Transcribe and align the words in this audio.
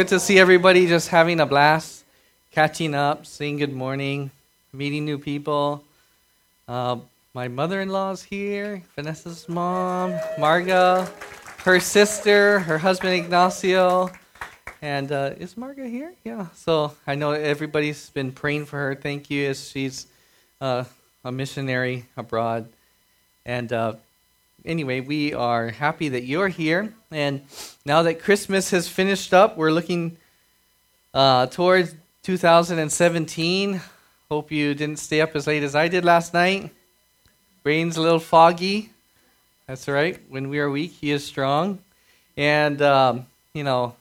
good 0.00 0.08
to 0.08 0.18
see 0.18 0.38
everybody 0.38 0.86
just 0.86 1.08
having 1.08 1.40
a 1.40 1.44
blast, 1.44 2.06
catching 2.52 2.94
up, 2.94 3.26
saying 3.26 3.58
good 3.58 3.74
morning, 3.74 4.30
meeting 4.72 5.04
new 5.04 5.18
people. 5.18 5.84
Uh, 6.66 6.96
my 7.34 7.48
mother 7.48 7.82
in 7.82 7.90
law's 7.90 8.22
here, 8.22 8.82
Vanessa's 8.96 9.46
mom, 9.46 10.12
Marga, 10.38 11.06
her 11.64 11.78
sister, 11.78 12.60
her 12.60 12.78
husband 12.78 13.12
Ignacio. 13.12 14.08
And 14.80 15.12
uh, 15.12 15.34
is 15.38 15.52
Marga 15.56 15.86
here? 15.86 16.14
Yeah. 16.24 16.46
So 16.54 16.94
I 17.06 17.14
know 17.14 17.32
everybody's 17.32 18.08
been 18.08 18.32
praying 18.32 18.64
for 18.64 18.78
her. 18.78 18.94
Thank 18.94 19.28
you, 19.28 19.50
as 19.50 19.68
she's 19.68 20.06
uh, 20.62 20.84
a 21.26 21.30
missionary 21.30 22.06
abroad. 22.16 22.70
And 23.44 23.70
uh, 23.70 23.96
anyway, 24.64 25.00
we 25.00 25.34
are 25.34 25.68
happy 25.68 26.08
that 26.10 26.24
you're 26.24 26.48
here. 26.48 26.94
And 27.10 27.42
now 27.84 28.02
that 28.02 28.20
Christmas 28.20 28.70
has 28.70 28.88
finished 28.88 29.34
up, 29.34 29.56
we're 29.56 29.72
looking 29.72 30.16
uh, 31.14 31.46
towards 31.46 31.94
2017. 32.22 33.80
Hope 34.30 34.52
you 34.52 34.74
didn't 34.74 34.98
stay 34.98 35.20
up 35.20 35.34
as 35.34 35.46
late 35.46 35.62
as 35.62 35.74
I 35.74 35.88
did 35.88 36.04
last 36.04 36.34
night. 36.34 36.70
Brain's 37.62 37.96
a 37.96 38.02
little 38.02 38.20
foggy. 38.20 38.90
That's 39.66 39.86
right. 39.88 40.20
When 40.28 40.48
we 40.48 40.58
are 40.58 40.70
weak, 40.70 40.92
He 40.92 41.10
is 41.10 41.24
strong. 41.24 41.78
And, 42.36 42.80
um, 42.82 43.26
you 43.54 43.64
know, 43.64 43.94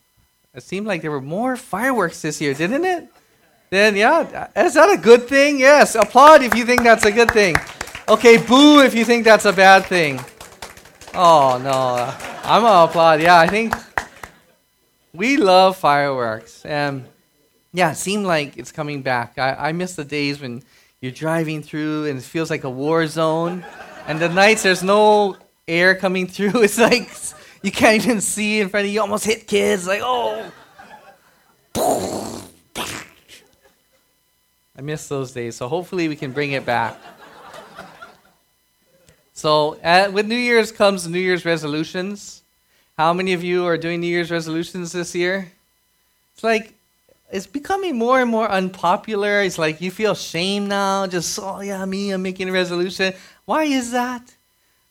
it 0.53 0.63
seemed 0.63 0.88
like 0.88 1.02
there 1.02 1.11
were 1.11 1.21
more 1.21 1.55
fireworks 1.55 2.21
this 2.21 2.41
year, 2.41 2.53
didn't 2.53 2.85
it? 2.85 3.07
Then, 3.69 3.95
yeah, 3.95 4.47
is 4.55 4.73
that 4.73 4.89
a 4.89 4.97
good 4.97 5.27
thing? 5.27 5.59
Yes. 5.59 5.95
Applaud 5.95 6.41
if 6.41 6.55
you 6.55 6.66
think 6.66 6.81
that's 6.81 7.05
a 7.05 7.11
good 7.11 7.31
thing. 7.31 7.55
Okay, 8.07 8.38
boo 8.38 8.81
if 8.81 8.95
you 8.95 9.05
think 9.05 9.23
that's 9.23 9.45
a 9.45 9.53
bad 9.53 9.85
thing. 9.85 10.19
Oh, 11.13 11.59
no. 11.63 12.13
I'm 12.43 12.61
to 12.61 12.89
applaud. 12.89 13.21
Yeah, 13.21 13.39
I 13.39 13.47
think 13.47 13.73
we 15.13 15.37
love 15.37 15.77
fireworks. 15.77 16.65
And, 16.65 17.05
yeah, 17.73 17.91
it 17.91 17.95
seemed 17.95 18.25
like 18.25 18.57
it's 18.57 18.71
coming 18.71 19.01
back. 19.01 19.37
I, 19.37 19.69
I 19.69 19.71
miss 19.71 19.95
the 19.95 20.05
days 20.05 20.39
when 20.39 20.63
you're 21.01 21.11
driving 21.11 21.63
through 21.63 22.05
and 22.05 22.19
it 22.19 22.23
feels 22.23 22.49
like 22.49 22.63
a 22.63 22.69
war 22.69 23.05
zone. 23.07 23.66
And 24.07 24.19
the 24.19 24.29
nights 24.29 24.63
there's 24.63 24.83
no 24.83 25.38
air 25.67 25.95
coming 25.95 26.27
through. 26.27 26.51
It's 26.63 26.77
like 26.77 27.11
you 27.61 27.71
can't 27.71 28.03
even 28.03 28.21
see 28.21 28.59
in 28.59 28.69
front 28.69 28.85
of 28.85 28.88
you. 28.88 28.95
You 28.95 29.01
almost 29.01 29.25
hit 29.25 29.47
kids. 29.47 29.88
Like, 29.88 30.01
oh. 30.03 30.51
I 34.77 34.81
miss 34.81 35.07
those 35.09 35.33
days. 35.33 35.57
So 35.57 35.67
hopefully 35.67 36.07
we 36.07 36.16
can 36.16 36.31
bring 36.31 36.53
it 36.53 36.66
back. 36.66 36.97
So 39.39 39.79
at, 39.81 40.11
with 40.11 40.27
New 40.27 40.35
Year's 40.35 40.69
comes 40.69 41.07
New 41.07 41.17
Year's 41.17 41.45
resolutions. 41.45 42.43
How 42.97 43.13
many 43.13 43.31
of 43.31 43.41
you 43.41 43.65
are 43.67 43.77
doing 43.77 44.01
New 44.01 44.07
Year's 44.07 44.29
resolutions 44.29 44.91
this 44.91 45.15
year? 45.15 45.49
It's 46.33 46.43
like 46.43 46.73
it's 47.31 47.47
becoming 47.47 47.97
more 47.97 48.19
and 48.19 48.29
more 48.29 48.51
unpopular. 48.51 49.41
It's 49.41 49.57
like 49.57 49.79
you 49.79 49.91
feel 49.91 50.13
shame 50.13 50.67
now. 50.67 51.07
Just 51.07 51.39
oh 51.41 51.61
yeah, 51.61 51.85
me, 51.85 52.11
I'm 52.11 52.21
making 52.21 52.49
a 52.49 52.51
resolution. 52.51 53.13
Why 53.45 53.63
is 53.63 53.93
that? 53.93 54.35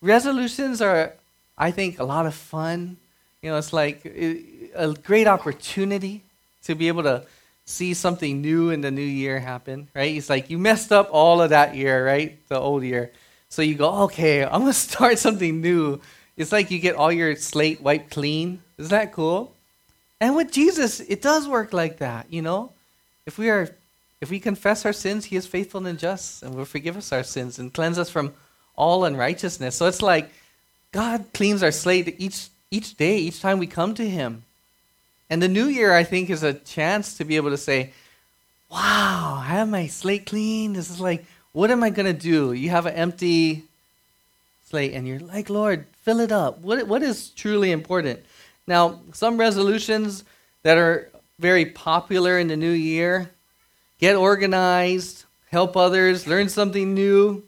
Resolutions 0.00 0.80
are, 0.80 1.12
I 1.58 1.70
think, 1.70 1.98
a 1.98 2.04
lot 2.04 2.24
of 2.24 2.34
fun. 2.34 2.96
You 3.42 3.50
know, 3.50 3.58
it's 3.58 3.74
like 3.74 4.06
a 4.06 4.94
great 5.04 5.26
opportunity 5.26 6.22
to 6.62 6.74
be 6.74 6.88
able 6.88 7.02
to 7.02 7.24
see 7.66 7.92
something 7.92 8.40
new 8.40 8.70
in 8.70 8.80
the 8.80 8.90
new 8.90 9.02
year 9.02 9.40
happen, 9.40 9.88
right? 9.94 10.16
It's 10.16 10.30
like 10.30 10.48
you 10.48 10.56
messed 10.56 10.90
up 10.90 11.10
all 11.12 11.42
of 11.42 11.50
that 11.50 11.76
year, 11.76 12.06
right? 12.06 12.38
The 12.48 12.58
old 12.58 12.82
year. 12.82 13.12
So 13.48 13.62
you 13.62 13.74
go, 13.74 14.04
okay, 14.04 14.44
I'm 14.44 14.62
going 14.62 14.66
to 14.66 14.72
start 14.72 15.18
something 15.18 15.60
new. 15.60 16.00
It's 16.36 16.52
like 16.52 16.70
you 16.70 16.78
get 16.78 16.96
all 16.96 17.12
your 17.12 17.34
slate 17.36 17.80
wiped 17.80 18.10
clean. 18.10 18.62
Isn't 18.78 18.90
that 18.90 19.12
cool? 19.12 19.52
And 20.20 20.36
with 20.36 20.52
Jesus, 20.52 21.00
it 21.00 21.22
does 21.22 21.48
work 21.48 21.72
like 21.72 21.98
that, 21.98 22.32
you 22.32 22.42
know? 22.42 22.72
If 23.26 23.38
we 23.38 23.50
are 23.50 23.68
if 24.20 24.30
we 24.30 24.40
confess 24.40 24.84
our 24.84 24.92
sins, 24.92 25.26
he 25.26 25.36
is 25.36 25.46
faithful 25.46 25.86
and 25.86 25.98
just 25.98 26.42
and 26.42 26.54
will 26.54 26.64
forgive 26.64 26.96
us 26.96 27.12
our 27.12 27.22
sins 27.22 27.58
and 27.58 27.72
cleanse 27.72 27.98
us 27.98 28.10
from 28.10 28.34
all 28.74 29.04
unrighteousness. 29.04 29.76
So 29.76 29.86
it's 29.86 30.02
like 30.02 30.30
God 30.92 31.26
cleans 31.34 31.62
our 31.62 31.70
slate 31.70 32.16
each 32.18 32.48
each 32.70 32.96
day, 32.96 33.18
each 33.18 33.40
time 33.40 33.58
we 33.58 33.66
come 33.66 33.94
to 33.94 34.08
him. 34.08 34.44
And 35.30 35.42
the 35.42 35.48
new 35.48 35.66
year, 35.66 35.94
I 35.94 36.04
think, 36.04 36.30
is 36.30 36.42
a 36.42 36.54
chance 36.54 37.16
to 37.18 37.24
be 37.24 37.36
able 37.36 37.50
to 37.50 37.56
say, 37.56 37.92
Wow, 38.70 39.40
I 39.42 39.48
have 39.48 39.68
my 39.68 39.86
slate 39.86 40.26
clean. 40.26 40.74
This 40.74 40.90
is 40.90 41.00
like, 41.00 41.24
what 41.52 41.70
am 41.70 41.82
I 41.82 41.90
going 41.90 42.06
to 42.06 42.18
do? 42.18 42.52
You 42.52 42.70
have 42.70 42.86
an 42.86 42.94
empty 42.94 43.64
slate, 44.66 44.92
and 44.92 45.06
you're 45.06 45.20
like, 45.20 45.48
Lord, 45.48 45.86
fill 46.02 46.20
it 46.20 46.32
up. 46.32 46.58
What, 46.60 46.86
what 46.86 47.02
is 47.02 47.30
truly 47.30 47.72
important? 47.72 48.20
Now, 48.66 49.00
some 49.12 49.38
resolutions 49.38 50.24
that 50.62 50.76
are 50.76 51.10
very 51.38 51.64
popular 51.64 52.38
in 52.38 52.48
the 52.48 52.56
new 52.56 52.70
year 52.70 53.30
get 53.98 54.14
organized, 54.14 55.24
help 55.50 55.76
others, 55.76 56.26
learn 56.26 56.48
something 56.48 56.94
new, 56.94 57.42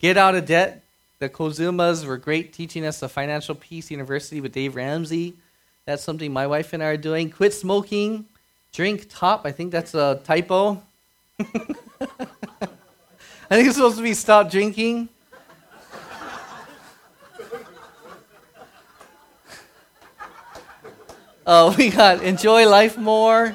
get 0.00 0.16
out 0.16 0.34
of 0.34 0.46
debt. 0.46 0.82
The 1.18 1.28
Kozumas 1.28 2.04
were 2.04 2.16
great 2.16 2.52
teaching 2.52 2.84
us 2.84 3.00
the 3.00 3.08
Financial 3.08 3.54
Peace 3.54 3.90
University 3.90 4.40
with 4.40 4.52
Dave 4.52 4.74
Ramsey. 4.74 5.34
That's 5.84 6.02
something 6.02 6.32
my 6.32 6.46
wife 6.46 6.72
and 6.72 6.82
I 6.82 6.86
are 6.86 6.96
doing. 6.96 7.30
Quit 7.30 7.54
smoking, 7.54 8.26
drink 8.72 9.06
top. 9.08 9.44
I 9.44 9.52
think 9.52 9.72
that's 9.72 9.94
a 9.94 10.20
typo. 10.24 10.82
I 13.52 13.56
think 13.56 13.68
it's 13.68 13.76
supposed 13.76 13.98
to 13.98 14.02
be 14.02 14.14
stop 14.14 14.50
drinking. 14.50 15.10
Oh, 21.46 21.74
we 21.78 21.90
got 21.90 22.22
enjoy 22.22 22.66
life 22.66 22.96
more. 22.96 23.54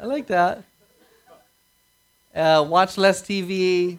I 0.00 0.06
like 0.06 0.28
that. 0.28 0.62
Uh, 2.32 2.64
watch 2.68 2.96
less 2.96 3.20
TV. 3.22 3.98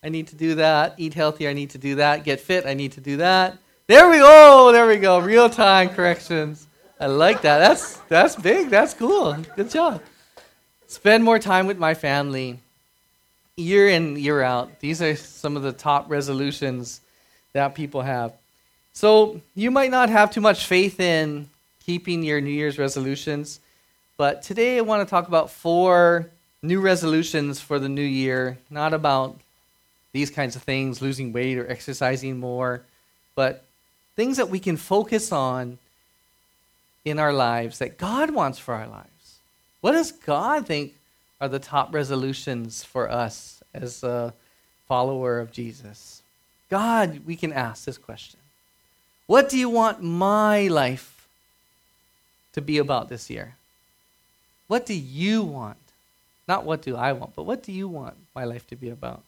I 0.00 0.08
need 0.08 0.28
to 0.28 0.36
do 0.36 0.54
that. 0.54 0.94
Eat 0.96 1.14
healthier. 1.14 1.50
I 1.50 1.52
need 1.52 1.70
to 1.70 1.78
do 1.78 1.96
that. 1.96 2.22
Get 2.22 2.38
fit. 2.38 2.66
I 2.66 2.74
need 2.74 2.92
to 2.92 3.00
do 3.00 3.16
that. 3.16 3.58
There 3.88 4.08
we 4.08 4.18
go. 4.18 4.70
There 4.70 4.86
we 4.86 4.98
go. 4.98 5.18
Real 5.18 5.50
time 5.50 5.88
corrections. 5.88 6.68
I 7.00 7.06
like 7.06 7.42
that. 7.42 7.58
That's 7.58 7.96
that's 8.08 8.36
big. 8.36 8.70
That's 8.70 8.94
cool. 8.94 9.36
Good 9.56 9.70
job. 9.70 10.00
Spend 10.86 11.24
more 11.24 11.40
time 11.40 11.66
with 11.66 11.78
my 11.78 11.94
family. 11.94 12.60
Year 13.60 13.90
in, 13.90 14.16
year 14.16 14.40
out. 14.40 14.80
These 14.80 15.02
are 15.02 15.14
some 15.14 15.54
of 15.54 15.62
the 15.62 15.72
top 15.72 16.10
resolutions 16.10 17.02
that 17.52 17.74
people 17.74 18.00
have. 18.00 18.32
So 18.94 19.42
you 19.54 19.70
might 19.70 19.90
not 19.90 20.08
have 20.08 20.30
too 20.30 20.40
much 20.40 20.64
faith 20.64 20.98
in 20.98 21.50
keeping 21.84 22.22
your 22.22 22.40
New 22.40 22.50
Year's 22.50 22.78
resolutions. 22.78 23.60
But 24.16 24.42
today 24.42 24.78
I 24.78 24.80
want 24.80 25.06
to 25.06 25.10
talk 25.10 25.28
about 25.28 25.50
four 25.50 26.30
new 26.62 26.80
resolutions 26.80 27.60
for 27.60 27.78
the 27.78 27.88
new 27.88 28.00
year, 28.00 28.56
not 28.70 28.94
about 28.94 29.38
these 30.12 30.30
kinds 30.30 30.56
of 30.56 30.62
things, 30.62 31.02
losing 31.02 31.30
weight 31.30 31.58
or 31.58 31.70
exercising 31.70 32.40
more, 32.40 32.80
but 33.34 33.62
things 34.16 34.38
that 34.38 34.48
we 34.48 34.58
can 34.58 34.78
focus 34.78 35.32
on 35.32 35.78
in 37.04 37.18
our 37.18 37.32
lives 37.32 37.78
that 37.78 37.98
God 37.98 38.30
wants 38.30 38.58
for 38.58 38.72
our 38.72 38.88
lives. 38.88 39.38
What 39.82 39.92
does 39.92 40.12
God 40.12 40.66
think 40.66 40.94
are 41.40 41.48
the 41.48 41.58
top 41.58 41.94
resolutions 41.94 42.84
for 42.84 43.10
us 43.10 43.62
as 43.72 44.02
a 44.02 44.34
follower 44.86 45.40
of 45.40 45.52
Jesus? 45.52 46.22
God, 46.68 47.20
we 47.26 47.36
can 47.36 47.52
ask 47.52 47.84
this 47.84 47.98
question 47.98 48.38
What 49.26 49.48
do 49.48 49.58
you 49.58 49.68
want 49.68 50.02
my 50.02 50.68
life 50.68 51.26
to 52.52 52.60
be 52.60 52.78
about 52.78 53.08
this 53.08 53.30
year? 53.30 53.54
What 54.66 54.86
do 54.86 54.94
you 54.94 55.42
want? 55.42 55.78
Not 56.46 56.64
what 56.64 56.82
do 56.82 56.96
I 56.96 57.12
want, 57.12 57.34
but 57.34 57.44
what 57.44 57.62
do 57.62 57.72
you 57.72 57.88
want 57.88 58.14
my 58.34 58.44
life 58.44 58.66
to 58.68 58.76
be 58.76 58.90
about? 58.90 59.22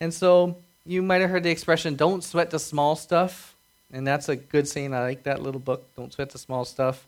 And 0.00 0.14
so 0.14 0.56
you 0.86 1.02
might 1.02 1.20
have 1.20 1.30
heard 1.30 1.42
the 1.42 1.50
expression, 1.50 1.94
don't 1.94 2.24
sweat 2.24 2.50
the 2.50 2.58
small 2.58 2.96
stuff. 2.96 3.54
And 3.92 4.06
that's 4.06 4.28
a 4.28 4.36
good 4.36 4.68
saying. 4.68 4.94
I 4.94 5.02
like 5.02 5.24
that 5.24 5.42
little 5.42 5.60
book, 5.60 5.84
Don't 5.96 6.12
Sweat 6.12 6.30
the 6.30 6.38
Small 6.38 6.64
Stuff. 6.64 7.06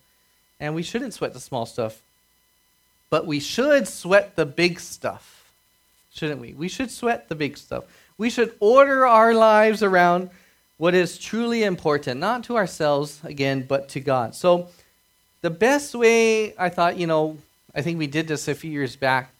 And 0.58 0.74
we 0.74 0.82
shouldn't 0.82 1.14
sweat 1.14 1.32
the 1.32 1.40
small 1.40 1.66
stuff. 1.66 2.00
But 3.12 3.26
we 3.26 3.40
should 3.40 3.86
sweat 3.86 4.36
the 4.36 4.46
big 4.46 4.80
stuff, 4.80 5.52
shouldn't 6.14 6.40
we? 6.40 6.54
We 6.54 6.66
should 6.66 6.90
sweat 6.90 7.28
the 7.28 7.34
big 7.34 7.58
stuff. 7.58 7.84
We 8.16 8.30
should 8.30 8.54
order 8.58 9.06
our 9.06 9.34
lives 9.34 9.82
around 9.82 10.30
what 10.78 10.94
is 10.94 11.18
truly 11.18 11.62
important, 11.62 12.20
not 12.20 12.42
to 12.44 12.56
ourselves, 12.56 13.20
again, 13.22 13.66
but 13.68 13.90
to 13.90 14.00
God. 14.00 14.34
So 14.34 14.68
the 15.42 15.50
best 15.50 15.94
way 15.94 16.56
I 16.56 16.70
thought, 16.70 16.96
you 16.96 17.06
know, 17.06 17.36
I 17.74 17.82
think 17.82 17.98
we 17.98 18.06
did 18.06 18.28
this 18.28 18.48
a 18.48 18.54
few 18.54 18.70
years 18.70 18.96
back 18.96 19.30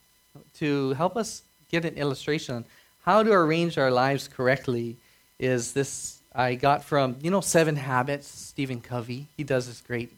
to 0.57 0.93
help 0.93 1.17
us 1.17 1.41
get 1.71 1.83
an 1.83 1.95
illustration 1.95 2.53
on 2.57 2.65
how 3.05 3.23
to 3.23 3.31
arrange 3.31 3.79
our 3.79 3.89
lives 3.89 4.27
correctly 4.27 4.97
is 5.39 5.73
this 5.73 6.19
I 6.35 6.53
got 6.53 6.83
from, 6.83 7.15
you 7.23 7.31
know, 7.31 7.41
Seven 7.41 7.77
Habits, 7.77 8.27
Stephen 8.27 8.81
Covey. 8.81 9.25
He 9.35 9.43
does 9.43 9.65
this 9.65 9.81
great. 9.81 10.11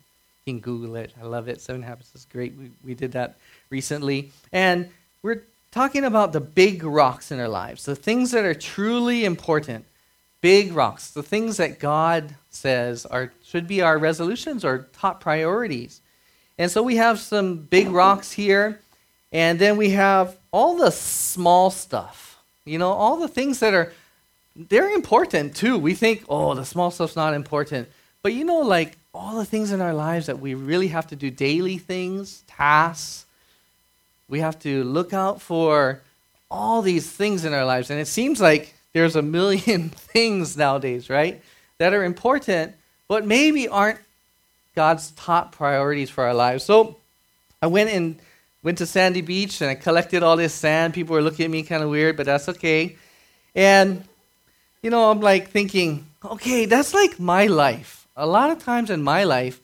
You 0.45 0.53
can 0.53 0.59
Google 0.59 0.95
it. 0.95 1.11
I 1.19 1.25
love 1.25 1.47
it. 1.47 1.59
Seven 1.59 1.81
Habits 1.81 2.13
is 2.13 2.25
great. 2.25 2.55
We, 2.55 2.69
we 2.83 2.93
did 2.93 3.13
that 3.13 3.37
recently. 3.71 4.31
And 4.51 4.89
we're 5.23 5.41
talking 5.71 6.03
about 6.03 6.33
the 6.33 6.39
big 6.39 6.83
rocks 6.83 7.31
in 7.31 7.39
our 7.39 7.47
lives, 7.47 7.85
the 7.85 7.95
things 7.95 8.29
that 8.29 8.45
are 8.45 8.53
truly 8.53 9.25
important 9.25 9.85
big 10.41 10.73
rocks, 10.73 11.09
the 11.09 11.23
things 11.23 11.57
that 11.57 11.79
God 11.79 12.35
says 12.51 13.07
are 13.07 13.33
should 13.43 13.67
be 13.67 13.81
our 13.81 13.97
resolutions 13.97 14.63
or 14.63 14.87
top 14.93 15.19
priorities. 15.19 16.01
And 16.59 16.69
so 16.69 16.83
we 16.83 16.97
have 16.97 17.19
some 17.19 17.57
big 17.57 17.89
rocks 17.89 18.31
here, 18.31 18.79
and 19.31 19.57
then 19.57 19.77
we 19.77 19.89
have 19.89 20.37
all 20.51 20.77
the 20.77 20.91
small 20.91 21.71
stuff. 21.71 22.39
You 22.63 22.77
know, 22.77 22.91
all 22.91 23.17
the 23.17 23.27
things 23.27 23.59
that 23.61 23.73
are 23.73 23.91
they're 24.55 24.91
important 24.91 25.55
too. 25.55 25.79
We 25.79 25.95
think, 25.95 26.23
"Oh, 26.29 26.53
the 26.53 26.65
small 26.65 26.91
stuff's 26.91 27.15
not 27.15 27.33
important." 27.33 27.89
But 28.21 28.33
you 28.33 28.45
know 28.45 28.59
like 28.59 28.99
all 29.15 29.37
the 29.37 29.45
things 29.45 29.71
in 29.71 29.79
our 29.79 29.93
lives 29.93 30.25
that 30.25 30.39
we 30.39 30.53
really 30.53 30.89
have 30.89 31.07
to 31.07 31.15
do 31.15 31.31
daily 31.31 31.77
things, 31.77 32.43
tasks, 32.47 33.25
we 34.27 34.41
have 34.41 34.59
to 34.59 34.83
look 34.83 35.13
out 35.13 35.41
for 35.41 36.01
all 36.51 36.81
these 36.81 37.09
things 37.09 37.45
in 37.45 37.53
our 37.53 37.65
lives. 37.65 37.89
And 37.89 37.99
it 37.99 38.07
seems 38.07 38.41
like 38.41 38.75
there's 38.91 39.15
a 39.15 39.21
million 39.21 39.89
things 40.13 40.57
nowadays, 40.57 41.09
right? 41.09 41.41
That 41.77 41.93
are 41.93 42.03
important, 42.03 42.75
but 43.07 43.25
maybe 43.25 43.69
aren't 43.69 43.99
God's 44.75 45.11
top 45.11 45.53
priorities 45.53 46.09
for 46.09 46.25
our 46.25 46.33
lives. 46.33 46.65
So 46.65 46.97
I 47.61 47.67
went 47.67 47.91
and 47.91 48.19
went 48.63 48.79
to 48.79 48.85
Sandy 48.85 49.21
Beach 49.21 49.61
and 49.61 49.69
I 49.69 49.75
collected 49.75 50.23
all 50.23 50.35
this 50.35 50.53
sand. 50.53 50.93
People 50.93 51.13
were 51.15 51.21
looking 51.21 51.45
at 51.45 51.51
me 51.51 51.63
kind 51.63 51.83
of 51.83 51.89
weird, 51.89 52.17
but 52.17 52.25
that's 52.25 52.49
okay. 52.49 52.97
And, 53.53 54.03
you 54.81 54.89
know, 54.89 55.09
I'm 55.09 55.21
like 55.21 55.49
thinking, 55.51 56.05
okay, 56.23 56.65
that's 56.65 56.93
like 56.93 57.17
my 57.17 57.45
life. 57.47 58.04
A 58.15 58.25
lot 58.25 58.49
of 58.49 58.63
times 58.63 58.89
in 58.89 59.03
my 59.03 59.23
life, 59.23 59.59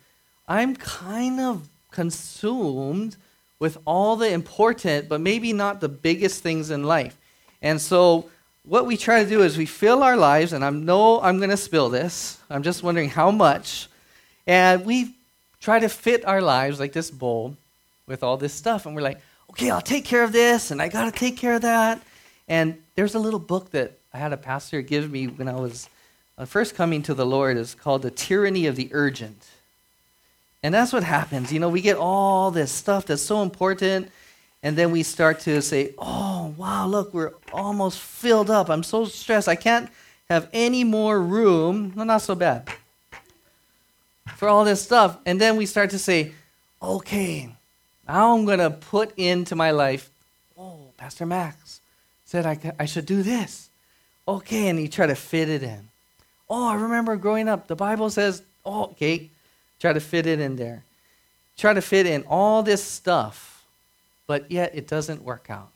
I'm 0.47 0.75
kind 0.75 1.39
of 1.39 1.69
consumed 1.91 3.15
with 3.59 3.77
all 3.85 4.15
the 4.15 4.29
important, 4.29 5.07
but 5.07 5.21
maybe 5.21 5.53
not 5.53 5.79
the 5.79 5.87
biggest 5.87 6.41
things 6.41 6.71
in 6.71 6.83
life. 6.83 7.17
And 7.61 7.79
so, 7.79 8.29
what 8.63 8.85
we 8.85 8.97
try 8.97 9.23
to 9.23 9.29
do 9.29 9.41
is 9.41 9.57
we 9.57 9.65
fill 9.65 10.03
our 10.03 10.17
lives, 10.17 10.53
and 10.53 10.65
I 10.65 10.69
know 10.69 11.21
I'm 11.21 11.37
going 11.37 11.49
to 11.49 11.57
spill 11.57 11.89
this. 11.89 12.37
I'm 12.49 12.63
just 12.63 12.83
wondering 12.83 13.09
how 13.09 13.31
much. 13.31 13.87
And 14.45 14.85
we 14.85 15.15
try 15.59 15.79
to 15.79 15.89
fit 15.89 16.25
our 16.25 16.41
lives 16.41 16.79
like 16.79 16.91
this 16.91 17.09
bowl 17.09 17.55
with 18.07 18.23
all 18.23 18.37
this 18.37 18.53
stuff. 18.53 18.85
And 18.85 18.95
we're 18.95 19.01
like, 19.01 19.19
okay, 19.51 19.69
I'll 19.69 19.81
take 19.81 20.05
care 20.05 20.23
of 20.23 20.31
this, 20.31 20.71
and 20.71 20.81
I 20.81 20.89
got 20.89 21.05
to 21.05 21.17
take 21.17 21.37
care 21.37 21.53
of 21.53 21.61
that. 21.61 22.01
And 22.47 22.81
there's 22.95 23.15
a 23.15 23.19
little 23.19 23.39
book 23.39 23.71
that 23.71 23.93
I 24.13 24.17
had 24.17 24.33
a 24.33 24.37
pastor 24.37 24.81
give 24.81 25.09
me 25.09 25.27
when 25.27 25.47
I 25.47 25.55
was 25.55 25.87
uh, 26.37 26.45
first 26.45 26.75
coming 26.75 27.01
to 27.03 27.13
the 27.13 27.25
Lord. 27.25 27.57
is 27.57 27.75
called 27.75 28.01
The 28.01 28.11
Tyranny 28.11 28.65
of 28.65 28.75
the 28.75 28.89
Urgent. 28.91 29.47
And 30.63 30.73
that's 30.73 30.93
what 30.93 31.03
happens. 31.03 31.51
You 31.51 31.59
know, 31.59 31.69
we 31.69 31.81
get 31.81 31.97
all 31.97 32.51
this 32.51 32.71
stuff 32.71 33.05
that's 33.05 33.21
so 33.21 33.41
important, 33.41 34.11
and 34.61 34.77
then 34.77 34.91
we 34.91 35.03
start 35.03 35.39
to 35.41 35.61
say, 35.61 35.93
oh, 35.97 36.53
wow, 36.57 36.85
look, 36.85 37.13
we're 37.13 37.33
almost 37.51 37.99
filled 37.99 38.51
up. 38.51 38.69
I'm 38.69 38.83
so 38.83 39.05
stressed. 39.05 39.47
I 39.47 39.55
can't 39.55 39.89
have 40.29 40.47
any 40.53 40.83
more 40.83 41.19
room. 41.19 41.93
No, 41.95 42.03
not 42.03 42.21
so 42.21 42.35
bad. 42.35 42.69
For 44.35 44.47
all 44.47 44.63
this 44.63 44.81
stuff. 44.81 45.17
And 45.25 45.41
then 45.41 45.57
we 45.57 45.65
start 45.65 45.89
to 45.91 45.99
say, 45.99 46.33
okay, 46.81 47.49
now 48.07 48.35
I'm 48.35 48.45
going 48.45 48.59
to 48.59 48.69
put 48.69 49.17
into 49.17 49.55
my 49.55 49.71
life, 49.71 50.09
oh, 50.57 50.77
Pastor 50.97 51.25
Max 51.25 51.81
said 52.31 52.45
I, 52.45 52.57
I 52.79 52.85
should 52.85 53.05
do 53.05 53.23
this. 53.23 53.69
Okay, 54.25 54.69
and 54.69 54.79
you 54.79 54.87
try 54.87 55.07
to 55.07 55.15
fit 55.15 55.49
it 55.49 55.63
in. 55.63 55.90
Oh, 56.51 56.67
I 56.67 56.75
remember 56.75 57.15
growing 57.15 57.47
up, 57.47 57.67
the 57.67 57.75
Bible 57.75 58.11
says, 58.11 58.43
oh, 58.65 58.83
okay, 58.91 59.31
Try 59.81 59.93
to 59.93 59.99
fit 59.99 60.27
it 60.27 60.39
in 60.39 60.57
there. 60.57 60.83
Try 61.57 61.73
to 61.73 61.81
fit 61.81 62.05
in 62.05 62.23
all 62.27 62.61
this 62.61 62.83
stuff, 62.83 63.65
but 64.27 64.51
yet 64.51 64.73
it 64.75 64.87
doesn't 64.87 65.23
work 65.23 65.47
out. 65.49 65.69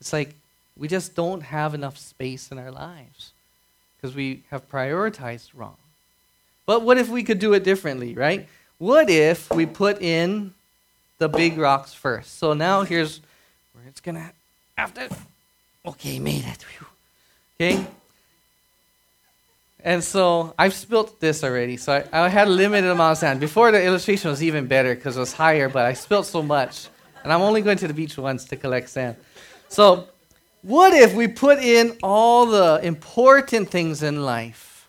It's 0.00 0.10
like 0.10 0.34
we 0.74 0.88
just 0.88 1.14
don't 1.14 1.42
have 1.42 1.74
enough 1.74 1.98
space 1.98 2.50
in 2.50 2.58
our 2.58 2.70
lives 2.70 3.32
because 3.96 4.16
we 4.16 4.42
have 4.50 4.70
prioritized 4.70 5.50
wrong. 5.54 5.76
But 6.64 6.80
what 6.80 6.96
if 6.96 7.10
we 7.10 7.22
could 7.22 7.38
do 7.38 7.52
it 7.52 7.62
differently, 7.62 8.14
right? 8.14 8.48
What 8.78 9.10
if 9.10 9.50
we 9.50 9.66
put 9.66 10.00
in 10.00 10.54
the 11.18 11.28
big 11.28 11.58
rocks 11.58 11.92
first? 11.92 12.38
So 12.38 12.54
now 12.54 12.84
here's 12.84 13.20
where 13.74 13.84
it's 13.86 14.00
going 14.00 14.14
to 14.14 14.32
have 14.78 14.94
to. 14.94 15.14
Okay, 15.84 16.18
made 16.18 16.46
it. 16.46 16.64
Okay? 17.60 17.86
And 19.86 20.02
so 20.02 20.52
I've 20.58 20.74
spilt 20.74 21.20
this 21.20 21.44
already. 21.44 21.76
So 21.76 22.04
I, 22.12 22.24
I, 22.24 22.28
had 22.28 22.48
a 22.48 22.50
limited 22.50 22.90
amount 22.90 23.12
of 23.12 23.18
sand. 23.18 23.38
Before 23.38 23.70
the 23.70 23.80
illustration 23.80 24.28
was 24.28 24.42
even 24.42 24.66
better 24.66 24.96
because 24.96 25.16
it 25.16 25.20
was 25.20 25.32
higher, 25.32 25.68
but 25.68 25.86
I 25.86 25.92
spilt 25.92 26.26
so 26.26 26.42
much. 26.42 26.88
And 27.22 27.32
I'm 27.32 27.40
only 27.40 27.62
going 27.62 27.78
to 27.78 27.86
the 27.86 27.94
beach 27.94 28.18
once 28.18 28.44
to 28.46 28.56
collect 28.56 28.88
sand. 28.88 29.14
So 29.68 30.08
what 30.62 30.92
if 30.92 31.14
we 31.14 31.28
put 31.28 31.60
in 31.60 31.96
all 32.02 32.46
the 32.46 32.80
important 32.82 33.68
things 33.68 34.02
in 34.02 34.24
life? 34.24 34.88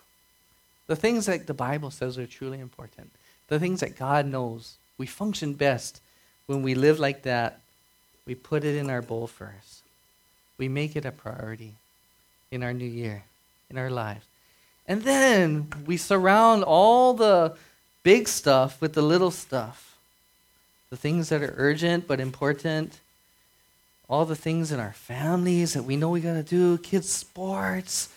The 0.88 0.96
things 0.96 1.28
that 1.28 1.46
the 1.46 1.54
Bible 1.54 1.92
says 1.92 2.18
are 2.18 2.26
truly 2.26 2.60
important. 2.60 3.12
The 3.50 3.60
things 3.60 3.82
that 3.82 4.00
God 4.00 4.26
knows. 4.26 4.78
We 4.98 5.06
function 5.06 5.54
best 5.54 6.02
when 6.48 6.64
we 6.64 6.74
live 6.74 6.98
like 6.98 7.22
that. 7.22 7.60
We 8.26 8.34
put 8.34 8.64
it 8.64 8.76
in 8.76 8.90
our 8.90 9.04
bowl 9.04 9.28
first. 9.28 9.84
We 10.58 10.68
make 10.68 10.96
it 10.96 11.06
a 11.06 11.12
priority 11.12 11.76
in 12.50 12.64
our 12.64 12.74
new 12.74 12.90
year, 12.90 13.26
in 13.70 13.78
our 13.78 13.92
lives. 13.92 14.26
And 14.88 15.04
then 15.04 15.68
we 15.86 15.98
surround 15.98 16.64
all 16.64 17.14
the 17.14 17.56
big 18.04 18.28
stuff 18.28 18.80
with 18.80 18.94
the 18.94 19.02
little 19.02 19.32
stuff. 19.32 19.98
The 20.90 20.98
things 20.98 21.30
that 21.30 21.42
are 21.42 21.54
urgent 21.58 22.08
but 22.08 22.20
important. 22.20 23.00
All 24.10 24.24
the 24.24 24.36
things 24.36 24.72
in 24.72 24.80
our 24.80 24.94
families 24.94 25.74
that 25.74 25.84
we 25.84 25.98
know 25.98 26.10
we 26.10 26.22
got 26.22 26.36
to 26.36 26.44
do, 26.44 26.78
kids' 26.78 27.10
sports. 27.10 28.08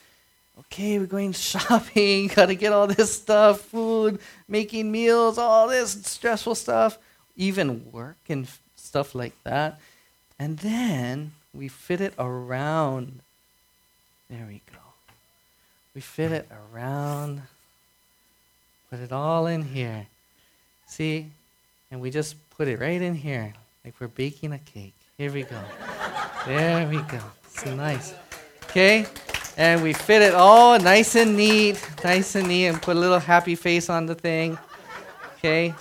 Okay, 0.61 0.99
we're 0.99 1.07
going 1.07 1.33
shopping, 1.53 2.27
got 2.35 2.47
to 2.47 2.55
get 2.55 2.73
all 2.73 2.87
this 2.87 3.17
stuff, 3.17 3.63
food, 3.63 4.21
making 4.47 4.93
meals, 4.93 5.39
all 5.39 5.67
this 5.67 5.93
stressful 6.05 6.55
stuff, 6.55 6.99
even 7.37 7.91
work 7.91 8.19
and 8.29 8.47
stuff 8.77 9.15
like 9.15 9.35
that. 9.43 9.81
And 10.39 10.59
then 10.59 11.33
we 11.53 11.67
fit 11.67 12.01
it 12.01 12.15
around. 12.19 13.21
There 14.29 14.47
we 14.47 14.61
go. 14.73 14.90
We 16.01 16.03
fit 16.03 16.33
it 16.33 16.49
around, 16.73 17.43
put 18.89 19.01
it 19.01 19.13
all 19.13 19.49
in 19.49 19.61
here. 19.61 20.07
See? 20.87 21.27
And 21.91 22.01
we 22.01 22.11
just 22.11 22.37
put 22.57 22.69
it 22.69 22.81
right 22.81 23.03
in 23.03 23.15
here, 23.15 23.53
like 23.85 23.93
we're 24.01 24.09
baking 24.09 24.55
a 24.55 24.59
cake. 24.61 24.95
Here 25.19 25.31
we 25.31 25.43
go. 25.43 25.61
there 26.47 26.89
we 26.89 27.03
go. 27.03 27.21
So 27.49 27.75
nice. 27.75 28.15
Okay? 28.65 29.05
And 29.59 29.83
we 29.83 29.93
fit 29.93 30.23
it 30.23 30.33
all 30.33 30.79
nice 30.79 31.17
and 31.17 31.37
neat, 31.37 31.87
nice 32.03 32.35
and 32.35 32.49
neat, 32.49 32.69
and 32.69 32.81
put 32.81 32.97
a 32.97 32.99
little 32.99 33.19
happy 33.19 33.55
face 33.55 33.91
on 33.91 34.07
the 34.07 34.15
thing. 34.15 34.59
Okay? 35.37 35.75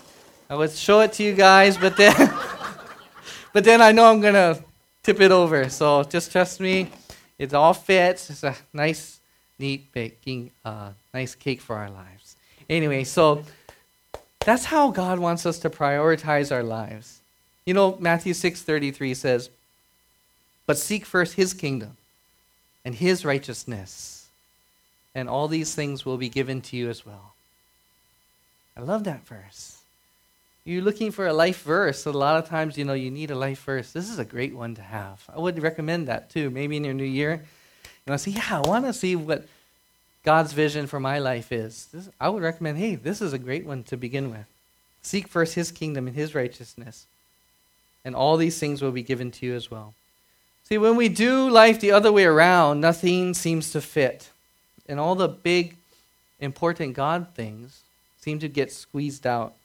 I 0.50 0.56
would 0.58 0.72
show 0.72 1.00
it 1.00 1.14
to 1.14 1.24
you 1.24 1.34
guys, 1.34 1.78
but 1.78 1.96
then 1.96 2.14
but 3.54 3.64
then 3.64 3.82
I 3.82 3.94
know 3.94 4.12
I'm 4.12 4.20
gonna 4.20 4.60
tip 5.02 5.22
it 5.22 5.32
over. 5.32 5.70
So 5.70 6.04
just 6.04 6.30
trust 6.34 6.60
me. 6.60 6.90
It 7.38 7.54
all 7.54 7.74
fits. 7.74 8.30
It's 8.30 8.44
a 8.44 8.54
nice 8.74 9.19
neat 9.60 9.92
baking 9.92 10.52
a 10.66 10.70
uh, 10.70 10.92
nice 11.14 11.36
cake 11.36 11.62
for 11.62 11.76
our 11.76 11.90
lives. 11.90 12.36
Anyway, 12.70 13.04
so 13.04 13.44
that's 14.40 14.66
how 14.66 14.92
God 14.92 15.20
wants 15.20 15.46
us 15.46 15.60
to 15.60 15.70
prioritize 15.70 16.52
our 16.52 16.64
lives. 16.64 17.20
You 17.66 17.74
know, 17.74 17.98
Matthew 18.00 18.34
6:33 18.34 19.14
says, 19.14 19.50
"But 20.66 20.78
seek 20.78 21.06
first 21.06 21.34
his 21.34 21.54
kingdom 21.54 21.98
and 22.86 22.96
his 22.96 23.26
righteousness, 23.26 24.28
and 25.14 25.30
all 25.30 25.48
these 25.48 25.76
things 25.76 26.06
will 26.06 26.18
be 26.18 26.30
given 26.30 26.62
to 26.62 26.78
you 26.78 26.90
as 26.90 27.06
well." 27.06 27.34
I 28.78 28.82
love 28.82 29.04
that 29.04 29.28
verse. 29.28 29.80
You're 30.64 30.84
looking 30.84 31.12
for 31.12 31.28
a 31.28 31.34
life 31.34 31.64
verse. 31.64 32.06
A 32.06 32.12
lot 32.12 32.42
of 32.42 32.48
times, 32.48 32.78
you 32.78 32.86
know, 32.86 32.94
you 32.94 33.12
need 33.12 33.32
a 33.32 33.36
life 33.36 33.64
verse. 33.64 33.92
This 33.92 34.10
is 34.10 34.20
a 34.20 34.26
great 34.26 34.56
one 34.56 34.76
to 34.76 34.82
have. 34.82 35.24
I 35.28 35.40
would 35.40 35.62
recommend 35.62 36.08
that 36.08 36.30
too. 36.30 36.50
Maybe 36.50 36.78
in 36.78 36.84
your 36.84 36.94
new 36.94 37.04
year, 37.04 37.44
want 38.08 38.20
to 38.20 38.24
see, 38.24 38.32
yeah, 38.32 38.62
I 38.64 38.68
want 38.68 38.86
to 38.86 38.94
see 38.94 39.16
what 39.16 39.48
God's 40.24 40.54
vision 40.54 40.88
for 40.88 41.00
my 41.00 41.20
life 41.20 41.52
is. 41.52 41.88
This, 41.94 42.10
I 42.20 42.30
would 42.30 42.44
recommend, 42.44 42.78
hey, 42.78 42.96
this 42.96 43.22
is 43.22 43.34
a 43.34 43.40
great 43.40 43.66
one 43.66 43.84
to 43.84 43.98
begin 43.98 44.32
with. 44.32 44.46
Seek 45.02 45.28
first 45.28 45.56
his 45.56 45.72
kingdom 45.72 46.08
and 46.08 46.16
his 46.16 46.36
righteousness, 46.36 47.06
and 48.04 48.16
all 48.16 48.38
these 48.38 48.60
things 48.60 48.82
will 48.82 48.92
be 48.92 49.04
given 49.04 49.32
to 49.32 49.46
you 49.46 49.56
as 49.56 49.72
well. 49.72 49.94
See, 50.66 50.78
when 50.78 50.96
we 50.96 51.10
do 51.10 51.50
life 51.50 51.80
the 51.80 51.92
other 51.92 52.12
way 52.12 52.26
around, 52.26 52.80
nothing 52.82 53.34
seems 53.34 53.72
to 53.72 53.82
fit. 53.82 54.30
And 54.88 55.00
all 55.00 55.16
the 55.16 55.28
big, 55.28 55.76
important 56.40 56.94
God 56.94 57.28
things 57.34 57.82
seem 58.20 58.40
to 58.40 58.48
get 58.48 58.72
squeezed 58.72 59.26
out. 59.26 59.56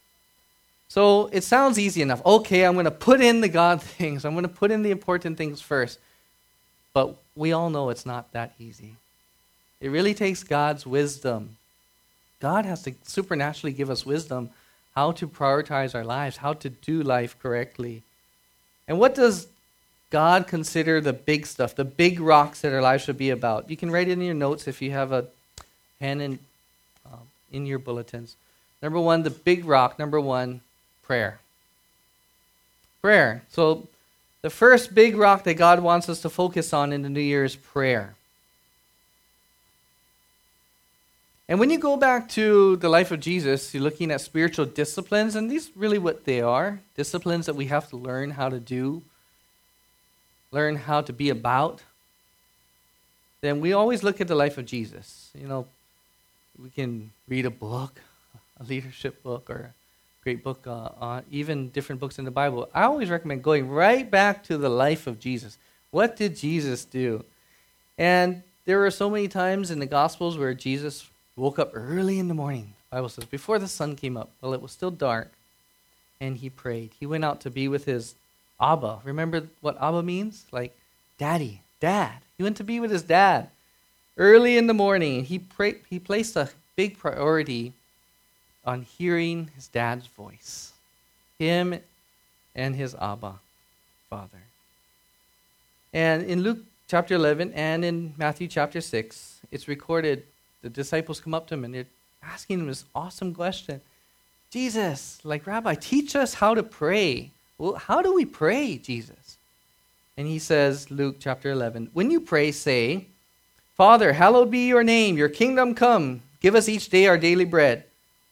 So 0.89 1.29
it 1.33 1.45
sounds 1.45 1.79
easy 1.79 2.03
enough. 2.03 2.25
Okay, 2.25 2.65
I'm 2.65 2.75
going 2.75 2.85
to 2.85 2.91
put 2.91 3.21
in 3.21 3.41
the 3.41 3.49
God 3.49 3.83
things, 3.99 4.25
I'm 4.25 4.33
going 4.33 4.45
to 4.45 4.49
put 4.49 4.71
in 4.71 4.83
the 4.83 4.91
important 4.91 5.37
things 5.37 5.61
first. 5.61 5.99
But 6.95 7.17
we 7.37 7.53
all 7.53 7.69
know 7.69 7.91
it's 7.91 8.07
not 8.07 8.33
that 8.33 8.55
easy. 8.59 8.95
It 9.81 9.91
really 9.91 10.15
takes 10.15 10.43
God's 10.43 10.87
wisdom. 10.87 11.57
God 12.41 12.65
has 12.65 12.83
to 12.85 12.95
supernaturally 13.05 13.73
give 13.73 13.91
us 13.91 14.07
wisdom 14.07 14.51
how 14.95 15.13
to 15.13 15.27
prioritize 15.27 15.95
our 15.95 16.05
lives, 16.05 16.39
how 16.39 16.53
to 16.55 16.71
do 16.71 17.03
life 17.03 17.37
correctly. 17.43 18.03
And 18.87 18.99
what 18.99 19.15
does 19.15 19.49
God 20.11 20.47
consider 20.47 21.01
the 21.01 21.13
big 21.13 21.47
stuff, 21.47 21.75
the 21.75 21.85
big 21.85 22.21
rocks 22.21 22.61
that 22.61 22.73
our 22.73 22.81
lives 22.81 23.05
should 23.05 23.19
be 23.19 23.31
about? 23.31 23.69
You 23.69 23.77
can 23.77 23.91
write 23.91 24.09
it 24.09 24.13
in 24.13 24.23
your 24.23 24.35
notes 24.35 24.69
if 24.69 24.81
you 24.81 24.93
have 24.93 25.11
a 25.11 25.27
pen 25.99 26.21
in, 26.21 26.39
uh, 27.07 27.17
in 27.51 27.67
your 27.67 27.81
bulletins. 27.81 28.37
Number 28.83 29.01
one, 29.01 29.23
the 29.23 29.31
big 29.31 29.65
rock. 29.65 29.99
Number 29.99 30.21
one, 30.21 30.61
prayer. 31.03 31.41
Prayer. 33.01 33.43
So, 33.51 33.89
the 34.45 34.51
first 34.51 34.95
big 34.95 35.17
rock 35.17 35.45
that 35.45 35.55
God 35.55 35.81
wants 35.81 36.07
us 36.11 36.21
to 36.21 36.29
focus 36.29 36.75
on 36.75 36.93
in 36.93 37.01
the 37.01 37.09
new 37.09 37.19
year 37.19 37.45
is 37.45 37.57
prayer. 37.57 38.15
And 41.49 41.59
when 41.59 41.71
you 41.71 41.79
go 41.79 41.97
back 41.97 42.29
to 42.37 42.77
the 42.77 42.91
life 42.91 43.11
of 43.11 43.21
Jesus, 43.21 43.73
you're 43.73 43.83
looking 43.83 44.11
at 44.11 44.21
spiritual 44.21 44.67
disciplines, 44.67 45.35
and 45.35 45.51
these 45.51 45.71
really 45.75 45.97
what 45.97 46.27
they 46.27 46.43
are 46.43 46.81
disciplines 46.95 47.47
that 47.47 47.57
we 47.57 47.69
have 47.69 47.89
to 47.89 47.97
learn 47.97 48.33
how 48.33 48.51
to 48.51 48.61
do, 48.61 49.01
learn 50.53 50.77
how 50.77 51.01
to 51.01 51.13
be 51.15 51.31
about. 51.31 51.81
Then 53.41 53.63
we 53.63 53.73
always 53.73 54.03
look 54.03 54.21
at 54.21 54.29
the 54.29 54.35
life 54.35 54.59
of 54.59 54.67
Jesus. 54.67 55.31
You 55.35 55.49
know, 55.49 55.67
we 56.63 56.69
can 56.69 57.13
read 57.29 57.47
a 57.47 57.51
book, 57.51 57.99
a 58.61 58.65
leadership 58.65 59.23
book, 59.23 59.49
or 59.49 59.73
great 60.25 60.43
book, 60.43 60.67
uh, 60.67 60.89
on 60.99 61.23
even 61.31 61.69
different 61.69 62.01
books 62.01 62.19
in 62.19 62.25
the 62.25 62.31
Bible. 62.31 62.69
I 62.75 62.85
always 62.85 63.11
recommend 63.11 63.43
going 63.43 63.69
right 63.69 64.11
back 64.11 64.43
to 64.45 64.57
the 64.57 64.71
life 64.71 65.07
of 65.07 65.21
Jesus. 65.21 65.59
What 65.91 66.17
did 66.17 66.35
Jesus 66.35 66.87
do? 66.87 67.25
And 67.99 68.43
there 68.65 68.85
are 68.85 68.91
so 68.91 69.11
many 69.11 69.29
times 69.29 69.71
in 69.71 69.79
the 69.79 69.87
Gospels 69.87 70.39
where 70.39 70.55
Jesus 70.55 71.09
woke 71.37 71.59
up 71.59 71.73
early 71.75 72.19
in 72.19 72.29
the 72.29 72.35
morning. 72.35 72.73
The 72.91 72.97
Bible 72.97 73.11
says 73.11 73.27
before 73.27 73.59
the 73.59 73.69
sun 73.69 73.97
came 73.97 74.17
up, 74.17 74.31
while 74.41 74.55
it 74.55 74.63
was 74.63 74.73
still 74.73 74.91
dark, 74.91 75.31
and 76.21 76.39
he 76.39 76.49
prayed. 76.49 76.93
He 76.99 77.05
went 77.05 77.25
out 77.25 77.41
to 77.43 77.51
be 77.51 77.69
with 77.69 77.85
his 77.85 78.15
Abba. 78.59 79.01
Remember 79.05 79.47
what 79.61 79.81
Abba 79.81 80.03
means? 80.03 80.47
Like 80.51 80.75
daddy, 81.19 81.61
dad. 81.81 82.15
He 82.39 82.43
went 82.43 82.57
to 82.57 82.65
be 82.65 82.81
with 82.81 82.91
his 82.91 83.03
dad 83.03 83.51
early 84.17 84.57
in 84.57 84.69
the 84.69 84.75
morning. 84.75 85.25
He 85.25 85.39
prayed, 85.39 85.81
he 85.91 85.99
placed 85.99 86.35
a 86.35 86.49
big 86.77 86.97
priority 86.97 87.75
on 88.65 88.83
hearing 88.83 89.51
his 89.55 89.69
dad's 89.69 90.07
voice. 90.07 90.73
Him 91.39 91.79
and 92.55 92.75
his 92.75 92.95
Abba, 92.95 93.35
Father. 94.09 94.43
And 95.93 96.25
in 96.25 96.43
Luke 96.43 96.59
chapter 96.89 97.15
11 97.15 97.53
and 97.55 97.85
in 97.85 98.15
Matthew 98.17 98.49
chapter 98.49 98.81
6, 98.81 99.41
it's 99.51 99.69
recorded 99.69 100.25
the 100.63 100.71
disciples 100.71 101.21
come 101.21 101.35
up 101.35 101.47
to 101.49 101.55
him 101.55 101.65
and 101.65 101.75
they're 101.75 101.87
asking 102.23 102.61
him 102.61 102.67
this 102.67 102.85
awesome 102.95 103.35
question 103.35 103.81
Jesus, 104.51 105.19
like, 105.25 105.49
Rabbi, 105.49 105.75
teach 105.75 106.15
us 106.15 106.35
how 106.35 106.55
to 106.55 106.63
pray. 106.63 107.33
Well, 107.59 107.75
how 107.75 108.03
do 108.03 108.15
we 108.15 108.25
pray, 108.25 108.79
Jesus? 108.79 109.37
And 110.17 110.29
he 110.29 110.39
says, 110.39 110.93
Luke 110.93 111.17
chapter 111.19 111.51
11, 111.51 111.91
when 111.93 112.13
you 112.13 112.21
pray, 112.21 112.53
say, 112.53 113.07
Father, 113.77 114.13
hallowed 114.13 114.53
be 114.53 114.69
your 114.69 114.85
name, 114.85 115.19
your 115.19 115.29
kingdom 115.29 115.75
come. 115.75 116.23
Give 116.41 116.55
us 116.55 116.69
each 116.69 116.89
day 116.89 117.09
our 117.09 117.19
daily 117.19 117.45
bread. 117.45 117.85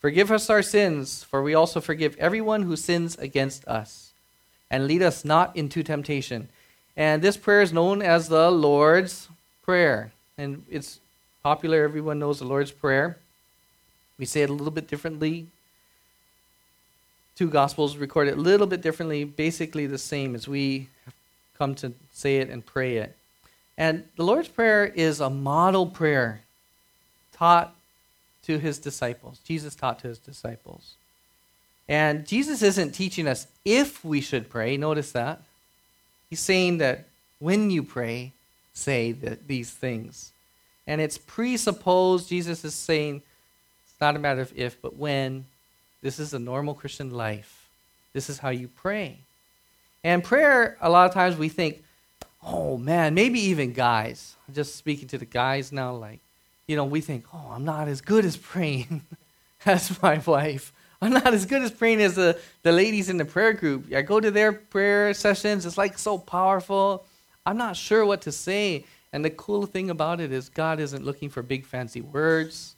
Forgive 0.03 0.33
us 0.33 0.51
our 0.51 0.63
sins, 0.63 1.23
for 1.23 1.45
we 1.45 1.55
also 1.55 1.81
forgive 1.81 2.17
everyone 2.19 2.63
who 2.63 2.75
sins 2.75 3.17
against 3.19 3.65
us. 3.69 4.11
And 4.69 4.89
lead 4.89 5.01
us 5.01 5.25
not 5.25 5.57
into 5.57 5.85
temptation. 5.85 6.49
And 6.97 7.23
this 7.23 7.37
prayer 7.37 7.63
is 7.63 7.73
known 7.73 8.03
as 8.03 8.29
the 8.29 8.51
Lord's 8.51 9.29
Prayer. 9.63 10.13
And 10.37 10.65
it's 10.69 10.99
popular. 11.45 11.85
Everyone 11.85 12.19
knows 12.19 12.41
the 12.41 12.47
Lord's 12.47 12.73
Prayer. 12.73 13.17
We 14.19 14.25
say 14.25 14.43
it 14.43 14.51
a 14.51 14.53
little 14.53 14.73
bit 14.73 14.89
differently. 14.89 15.47
Two 17.37 17.49
Gospels 17.49 17.97
record 17.97 18.27
it 18.27 18.37
a 18.37 18.41
little 18.41 18.67
bit 18.67 18.83
differently, 18.83 19.23
basically 19.23 19.87
the 19.87 19.99
same 19.99 20.35
as 20.35 20.49
we 20.49 20.89
have 21.05 21.15
come 21.57 21.77
to 21.77 21.93
say 22.13 22.39
it 22.39 22.51
and 22.51 22.67
pray 22.67 22.97
it. 22.97 23.17
And 23.79 24.05
the 24.17 24.25
Lord's 24.25 24.49
Prayer 24.49 24.85
is 24.85 25.21
a 25.21 25.31
model 25.31 25.87
prayer 25.87 26.41
taught 27.33 27.75
to 28.43 28.59
his 28.59 28.79
disciples. 28.79 29.41
Jesus 29.45 29.75
taught 29.75 30.01
to 30.01 30.09
his 30.09 30.19
disciples. 30.19 30.95
And 31.89 32.27
Jesus 32.27 32.63
isn't 32.63 32.93
teaching 32.93 33.27
us 33.27 33.47
if 33.65 34.05
we 34.05 34.21
should 34.21 34.49
pray. 34.49 34.77
Notice 34.77 35.13
that. 35.13 35.43
He's 36.31 36.41
saying 36.41 36.79
that 36.79 37.07
when 37.39 37.71
you 37.71 37.83
pray, 37.83 38.33
say 38.73 39.13
that 39.13 39.49
these 39.49 39.71
things. 39.71 40.33
And 40.87 41.01
it's 41.01 41.19
presupposed, 41.19 42.29
Jesus 42.29 42.65
is 42.65 42.75
saying, 42.75 43.23
it's 43.85 44.01
not 44.01 44.17
a 44.17 44.19
matter 44.19 44.41
of 44.41 44.53
if, 44.57 44.81
but 44.81 44.97
when. 44.97 45.47
This 46.03 46.19
is 46.19 46.35
a 46.35 46.39
normal 46.39 46.75
Christian 46.75 47.11
life. 47.11 47.69
This 48.13 48.29
is 48.29 48.39
how 48.39 48.51
you 48.51 48.69
pray. 48.69 49.19
And 50.03 50.25
prayer, 50.25 50.77
a 50.81 50.91
lot 50.91 51.09
of 51.09 51.15
times 51.15 51.37
we 51.37 51.49
think, 51.49 51.83
oh 52.43 52.77
man, 52.77 53.15
maybe 53.15 53.39
even 53.41 53.73
guys. 53.73 54.35
I'm 54.49 54.55
just 54.55 54.77
speaking 54.77 55.09
to 55.09 55.19
the 55.19 55.25
guys 55.25 55.71
now, 55.71 55.95
like, 55.95 56.19
you 56.73 56.77
know, 56.77 56.87
we 56.87 57.03
think, 57.03 57.27
oh, 57.35 57.53
I'm 57.53 57.67
not 57.67 57.87
as 57.87 58.01
good 58.01 58.25
as 58.25 58.39
praying 58.39 59.03
as 59.67 60.01
my 60.01 60.17
wife. 60.25 60.73
I'm 61.03 61.13
not 61.13 61.35
as 61.35 61.45
good 61.45 61.61
as 61.61 61.71
praying 61.71 62.01
as 62.01 62.15
the, 62.15 62.39
the 62.63 62.73
ladies 62.73 63.11
in 63.11 63.19
the 63.19 63.27
prayer 63.27 63.53
group. 63.53 63.93
I 63.95 64.01
go 64.01 64.21
to 64.21 64.31
their 64.31 64.53
prayer 64.53 65.13
sessions, 65.13 65.67
it's 65.67 65.77
like 65.77 65.99
so 65.99 66.17
powerful. 66.17 67.05
I'm 67.45 67.59
not 67.59 67.77
sure 67.77 68.07
what 68.07 68.23
to 68.23 68.33
say. 68.33 68.87
And 69.13 69.23
the 69.23 69.29
cool 69.29 69.67
thing 69.67 69.91
about 69.91 70.19
it 70.19 70.33
is, 70.33 70.49
God 70.49 70.81
isn't 70.81 71.05
looking 71.05 71.29
for 71.29 71.43
big 71.43 71.67
fancy 71.67 72.01
words 72.01 72.75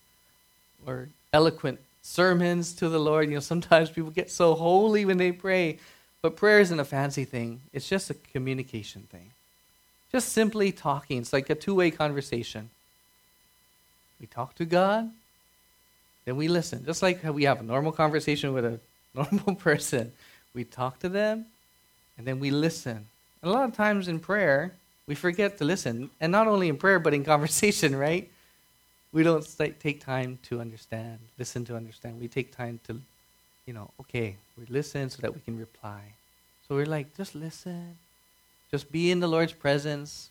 or 0.84 1.08
eloquent 1.32 1.78
sermons 2.02 2.72
to 2.74 2.88
the 2.88 2.98
Lord. 2.98 3.28
You 3.28 3.34
know, 3.34 3.40
sometimes 3.40 3.90
people 3.90 4.10
get 4.10 4.28
so 4.28 4.54
holy 4.54 5.04
when 5.04 5.18
they 5.18 5.30
pray, 5.30 5.78
but 6.20 6.34
prayer 6.34 6.58
isn't 6.58 6.80
a 6.80 6.84
fancy 6.84 7.24
thing, 7.24 7.60
it's 7.72 7.88
just 7.88 8.10
a 8.10 8.14
communication 8.14 9.02
thing. 9.12 9.30
Just 10.10 10.30
simply 10.30 10.72
talking. 10.72 11.18
It's 11.18 11.32
like 11.32 11.48
a 11.48 11.54
two 11.54 11.76
way 11.76 11.92
conversation. 11.92 12.70
We 14.25 14.28
talk 14.28 14.54
to 14.54 14.64
God, 14.64 15.11
then 16.25 16.37
we 16.38 16.49
listen. 16.49 16.83
Just 16.87 17.02
like 17.02 17.23
we 17.23 17.45
have 17.45 17.61
a 17.61 17.62
normal 17.62 17.93
conversation 17.93 18.54
with 18.54 18.64
a 18.64 18.81
normal 19.14 19.54
person, 19.54 20.12
we 20.54 20.64
talk 20.64 20.99
to 21.00 21.11
them, 21.11 21.45
and 22.16 22.26
then 22.26 22.40
we 22.40 22.50
listen. 22.50 23.04
And 23.43 23.50
a 23.50 23.50
lot 23.50 23.69
of 23.69 23.76
times 23.76 24.09
in 24.09 24.19
prayer, 24.19 24.73
we 25.07 25.14
forget 25.14 25.59
to 25.59 25.64
listen. 25.66 26.09
And 26.23 26.33
not 26.33 26.47
only 26.47 26.71
in 26.71 26.78
prayer, 26.78 26.99
but 26.99 27.12
in 27.12 27.23
conversation, 27.35 27.95
right? 27.95 28.31
We 29.12 29.25
don't 29.25 29.47
take 29.78 30.02
time 30.02 30.38
to 30.45 30.59
understand, 30.59 31.19
listen 31.38 31.66
to 31.66 31.76
understand. 31.76 32.19
We 32.19 32.28
take 32.28 32.57
time 32.57 32.81
to, 32.87 32.99
you 33.66 33.75
know, 33.75 33.90
okay, 34.00 34.37
we 34.57 34.64
listen 34.71 35.11
so 35.11 35.21
that 35.21 35.35
we 35.35 35.40
can 35.40 35.59
reply. 35.59 36.00
So 36.66 36.76
we're 36.76 36.87
like, 36.87 37.14
just 37.14 37.35
listen. 37.35 37.99
Just 38.71 38.90
be 38.90 39.11
in 39.11 39.21
the 39.21 39.28
Lord's 39.28 39.52
presence. 39.52 40.31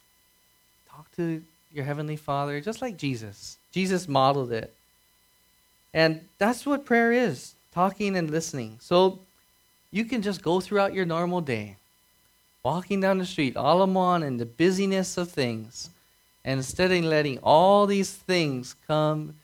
Talk 0.89 1.11
to 1.17 1.43
your 1.73 1.85
Heavenly 1.85 2.15
Father, 2.15 2.61
just 2.61 2.81
like 2.81 2.97
Jesus. 2.97 3.57
Jesus 3.71 4.07
modeled 4.07 4.51
it. 4.51 4.73
And 5.93 6.21
that's 6.37 6.65
what 6.65 6.85
prayer 6.85 7.11
is 7.11 7.53
talking 7.73 8.15
and 8.15 8.29
listening. 8.29 8.77
So 8.79 9.19
you 9.91 10.05
can 10.05 10.21
just 10.21 10.41
go 10.41 10.59
throughout 10.59 10.93
your 10.93 11.05
normal 11.05 11.41
day 11.41 11.77
walking 12.63 13.01
down 13.01 13.17
the 13.17 13.25
street, 13.25 13.57
all 13.57 13.83
alone 13.83 14.23
in 14.23 14.37
the 14.37 14.45
busyness 14.45 15.17
of 15.17 15.29
things, 15.29 15.89
and 16.45 16.59
instead 16.59 16.91
of 16.91 17.03
letting 17.03 17.37
all 17.39 17.85
these 17.85 18.11
things 18.11 18.75
come 18.87 19.35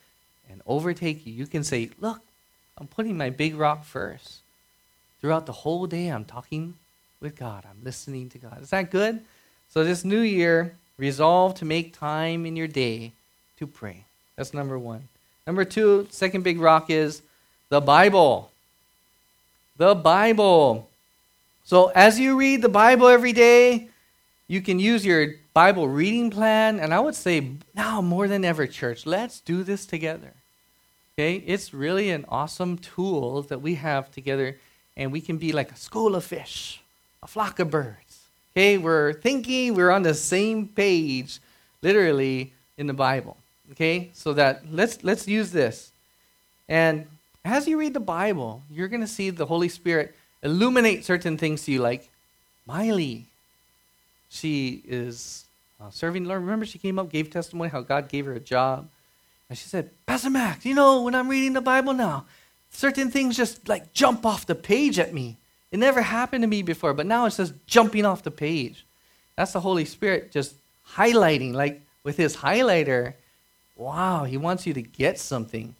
and 0.49 0.61
overtake 0.65 1.25
you, 1.25 1.33
you 1.33 1.45
can 1.45 1.63
say, 1.63 1.89
Look, 1.99 2.21
I'm 2.77 2.87
putting 2.87 3.17
my 3.17 3.29
big 3.29 3.55
rock 3.55 3.83
first. 3.83 4.39
Throughout 5.19 5.45
the 5.45 5.51
whole 5.51 5.85
day, 5.85 6.07
I'm 6.07 6.23
talking 6.23 6.75
with 7.19 7.35
God, 7.35 7.65
I'm 7.69 7.83
listening 7.83 8.29
to 8.29 8.37
God. 8.37 8.61
Is 8.61 8.69
that 8.69 8.89
good? 8.89 9.19
So, 9.69 9.83
this 9.83 10.05
new 10.05 10.21
year, 10.21 10.75
resolve 10.99 11.55
to 11.55 11.65
make 11.65 11.97
time 11.97 12.45
in 12.45 12.55
your 12.55 12.67
day 12.67 13.13
to 13.57 13.65
pray. 13.65 14.03
That's 14.35 14.53
number 14.53 14.77
one. 14.77 15.07
Number 15.47 15.65
two, 15.65 16.07
second 16.11 16.43
big 16.43 16.59
rock 16.59 16.89
is 16.89 17.21
the 17.69 17.81
Bible. 17.81 18.51
The 19.77 19.95
Bible. 19.95 20.89
So 21.63 21.87
as 21.95 22.19
you 22.19 22.37
read 22.37 22.61
the 22.61 22.69
Bible 22.69 23.07
every 23.07 23.33
day, 23.33 23.87
you 24.47 24.61
can 24.61 24.77
use 24.77 25.05
your 25.05 25.35
Bible 25.53 25.87
reading 25.87 26.29
plan. 26.29 26.79
And 26.79 26.93
I 26.93 26.99
would 26.99 27.15
say 27.15 27.51
now 27.73 28.01
more 28.01 28.27
than 28.27 28.43
ever, 28.43 28.67
church, 28.67 29.05
let's 29.05 29.39
do 29.39 29.63
this 29.63 29.85
together. 29.85 30.33
Okay? 31.15 31.35
It's 31.35 31.73
really 31.73 32.09
an 32.11 32.25
awesome 32.27 32.77
tool 32.77 33.43
that 33.43 33.61
we 33.61 33.75
have 33.75 34.11
together, 34.11 34.57
and 34.97 35.11
we 35.11 35.21
can 35.21 35.37
be 35.37 35.51
like 35.51 35.71
a 35.71 35.77
school 35.77 36.15
of 36.15 36.23
fish, 36.23 36.81
a 37.23 37.27
flock 37.27 37.59
of 37.59 37.69
birds. 37.69 38.08
Okay? 38.51 38.77
We're 38.77 39.13
thinking, 39.13 39.75
we're 39.75 39.91
on 39.91 40.03
the 40.03 40.13
same 40.13 40.67
page, 40.67 41.39
literally, 41.81 42.53
in 42.77 42.87
the 42.87 42.93
Bible. 42.93 43.37
Okay? 43.71 44.09
So 44.13 44.33
that 44.33 44.63
let's 44.71 45.03
let's 45.03 45.27
use 45.27 45.51
this. 45.51 45.91
And 46.67 47.07
as 47.45 47.67
you 47.67 47.79
read 47.79 47.93
the 47.93 47.99
Bible, 47.99 48.61
you're 48.69 48.87
to 48.87 49.07
see 49.07 49.29
the 49.29 49.45
Holy 49.45 49.69
Spirit 49.69 50.15
illuminate 50.43 51.05
certain 51.05 51.37
things 51.37 51.63
to 51.65 51.71
you, 51.71 51.81
like 51.81 52.09
Miley. 52.65 53.25
She 54.29 54.83
is 54.87 55.45
uh, 55.81 55.89
serving 55.89 56.23
the 56.23 56.29
Lord. 56.29 56.41
Remember, 56.41 56.65
she 56.65 56.77
came 56.77 56.99
up, 56.99 57.09
gave 57.09 57.29
testimony 57.29 57.69
how 57.69 57.81
God 57.81 58.09
gave 58.09 58.25
her 58.25 58.33
a 58.33 58.39
job. 58.39 58.87
And 59.49 59.57
she 59.57 59.67
said, 59.67 59.89
Pastor 60.05 60.29
Max, 60.29 60.65
you 60.65 60.75
know, 60.75 61.01
when 61.01 61.15
I'm 61.15 61.27
reading 61.27 61.53
the 61.53 61.61
Bible 61.61 61.93
now, 61.93 62.25
certain 62.69 63.09
things 63.09 63.35
just 63.35 63.67
like 63.67 63.93
jump 63.93 64.25
off 64.25 64.45
the 64.45 64.55
page 64.55 64.99
at 64.99 65.13
me. 65.13 65.37
It 65.71 65.79
never 65.79 66.01
happened 66.01 66.43
to 66.43 66.47
me 66.47 66.61
before, 66.61 66.93
but 66.93 67.05
now 67.05 67.25
it's 67.25 67.37
just 67.37 67.53
jumping 67.67 68.05
off 68.05 68.23
the 68.23 68.31
page. 68.31 68.85
That's 69.35 69.53
the 69.53 69.59
Holy 69.59 69.85
Spirit 69.85 70.31
just 70.31 70.55
highlighting, 70.95 71.53
like 71.53 71.81
with 72.03 72.17
his 72.17 72.37
highlighter. 72.37 73.13
Wow, 73.75 74.25
he 74.25 74.37
wants 74.37 74.65
you 74.65 74.73
to 74.73 74.81
get 74.81 75.19
something. 75.19 75.75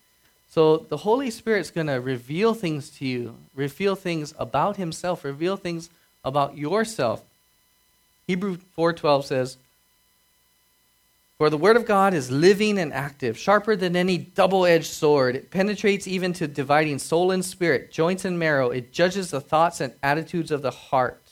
So 0.49 0.77
the 0.77 0.97
Holy 0.97 1.29
Spirit's 1.29 1.69
going 1.69 1.87
to 1.87 2.01
reveal 2.01 2.53
things 2.53 2.89
to 2.97 3.05
you, 3.05 3.35
reveal 3.55 3.95
things 3.95 4.33
about 4.39 4.77
Himself, 4.77 5.23
reveal 5.23 5.57
things 5.57 5.89
about 6.25 6.57
yourself. 6.57 7.23
Hebrew 8.27 8.57
4:12 8.77 9.23
says, 9.25 9.57
"For 11.39 11.49
the 11.49 11.57
word 11.57 11.77
of 11.77 11.85
God 11.85 12.13
is 12.13 12.29
living 12.29 12.77
and 12.77 12.93
active, 12.93 13.39
sharper 13.39 13.77
than 13.77 13.95
any 13.95 14.17
double-edged 14.17 14.91
sword. 14.91 15.37
It 15.37 15.49
penetrates 15.49 16.05
even 16.05 16.33
to 16.33 16.47
dividing 16.47 16.99
soul 16.99 17.31
and 17.31 17.43
spirit, 17.43 17.93
joints 17.93 18.25
and 18.25 18.37
marrow. 18.37 18.69
It 18.71 18.91
judges 18.91 19.31
the 19.31 19.39
thoughts 19.39 19.79
and 19.79 19.93
attitudes 20.03 20.51
of 20.51 20.61
the 20.61 20.69
heart." 20.69 21.23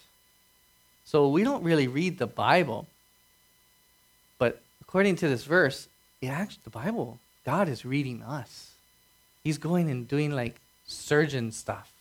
So 1.03 1.27
we 1.27 1.43
don't 1.43 1.61
really 1.61 1.89
read 1.89 2.19
the 2.19 2.25
Bible. 2.25 2.87
But 4.39 4.61
according 4.81 5.17
to 5.17 5.27
this 5.27 5.43
verse, 5.43 5.89
it 6.21 6.27
actually, 6.27 6.61
the 6.63 6.69
Bible, 6.69 7.19
God 7.45 7.67
is 7.67 7.83
reading 7.83 8.23
us. 8.23 8.71
He's 9.43 9.57
going 9.57 9.89
and 9.91 10.07
doing 10.07 10.31
like 10.31 10.55
surgeon 10.87 11.51
stuff. 11.51 11.91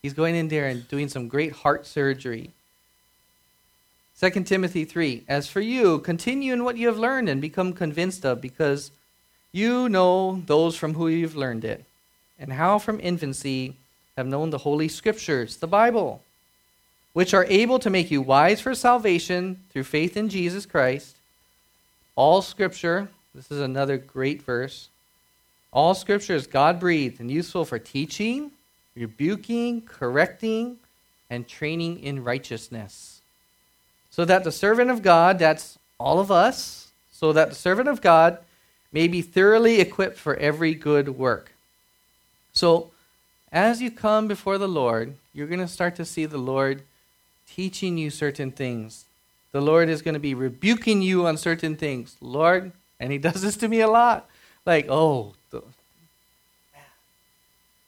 He's 0.00 0.14
going 0.14 0.36
in 0.36 0.46
there 0.46 0.68
and 0.68 0.86
doing 0.86 1.08
some 1.08 1.26
great 1.26 1.52
heart 1.52 1.86
surgery. 1.86 2.52
2 4.20 4.30
Timothy 4.42 4.84
3 4.84 5.24
As 5.28 5.48
for 5.48 5.60
you, 5.60 6.00
continue 6.00 6.52
in 6.52 6.64
what 6.64 6.76
you 6.76 6.88
have 6.88 6.98
learned 6.98 7.28
and 7.28 7.40
become 7.40 7.72
convinced 7.72 8.24
of, 8.24 8.40
because 8.40 8.90
you 9.52 9.88
know 9.88 10.42
those 10.46 10.76
from 10.76 10.94
whom 10.94 11.10
you've 11.10 11.36
learned 11.36 11.64
it, 11.64 11.84
and 12.36 12.52
how 12.52 12.80
from 12.80 12.98
infancy 13.00 13.76
have 14.16 14.26
known 14.26 14.50
the 14.50 14.58
Holy 14.58 14.88
Scriptures, 14.88 15.58
the 15.58 15.68
Bible, 15.68 16.20
which 17.12 17.32
are 17.32 17.44
able 17.44 17.78
to 17.78 17.90
make 17.90 18.10
you 18.10 18.20
wise 18.20 18.60
for 18.60 18.74
salvation 18.74 19.62
through 19.70 19.84
faith 19.84 20.16
in 20.16 20.28
Jesus 20.28 20.66
Christ. 20.66 21.16
All 22.16 22.42
Scripture, 22.42 23.08
this 23.36 23.52
is 23.52 23.60
another 23.60 23.98
great 23.98 24.42
verse, 24.42 24.88
all 25.72 25.94
Scripture 25.94 26.34
is 26.34 26.48
God 26.48 26.80
breathed 26.80 27.20
and 27.20 27.30
useful 27.30 27.64
for 27.64 27.78
teaching, 27.78 28.50
rebuking, 28.96 29.82
correcting, 29.82 30.78
and 31.30 31.46
training 31.46 32.00
in 32.00 32.24
righteousness. 32.24 33.17
So 34.18 34.24
that 34.24 34.42
the 34.42 34.50
servant 34.50 34.90
of 34.90 35.00
God, 35.00 35.38
that's 35.38 35.78
all 35.96 36.18
of 36.18 36.28
us, 36.28 36.90
so 37.12 37.32
that 37.32 37.50
the 37.50 37.54
servant 37.54 37.88
of 37.88 38.00
God 38.00 38.38
may 38.90 39.06
be 39.06 39.22
thoroughly 39.22 39.78
equipped 39.78 40.18
for 40.18 40.34
every 40.34 40.74
good 40.74 41.10
work. 41.10 41.52
So, 42.52 42.90
as 43.52 43.80
you 43.80 43.92
come 43.92 44.26
before 44.26 44.58
the 44.58 44.66
Lord, 44.66 45.14
you're 45.32 45.46
going 45.46 45.60
to 45.60 45.68
start 45.68 45.94
to 45.94 46.04
see 46.04 46.26
the 46.26 46.36
Lord 46.36 46.82
teaching 47.48 47.96
you 47.96 48.10
certain 48.10 48.50
things. 48.50 49.04
The 49.52 49.60
Lord 49.60 49.88
is 49.88 50.02
going 50.02 50.14
to 50.14 50.18
be 50.18 50.34
rebuking 50.34 51.00
you 51.00 51.24
on 51.24 51.36
certain 51.36 51.76
things. 51.76 52.16
Lord, 52.20 52.72
and 52.98 53.12
He 53.12 53.18
does 53.28 53.40
this 53.40 53.56
to 53.58 53.68
me 53.68 53.82
a 53.82 53.88
lot. 53.88 54.28
Like, 54.66 54.86
oh, 54.88 55.34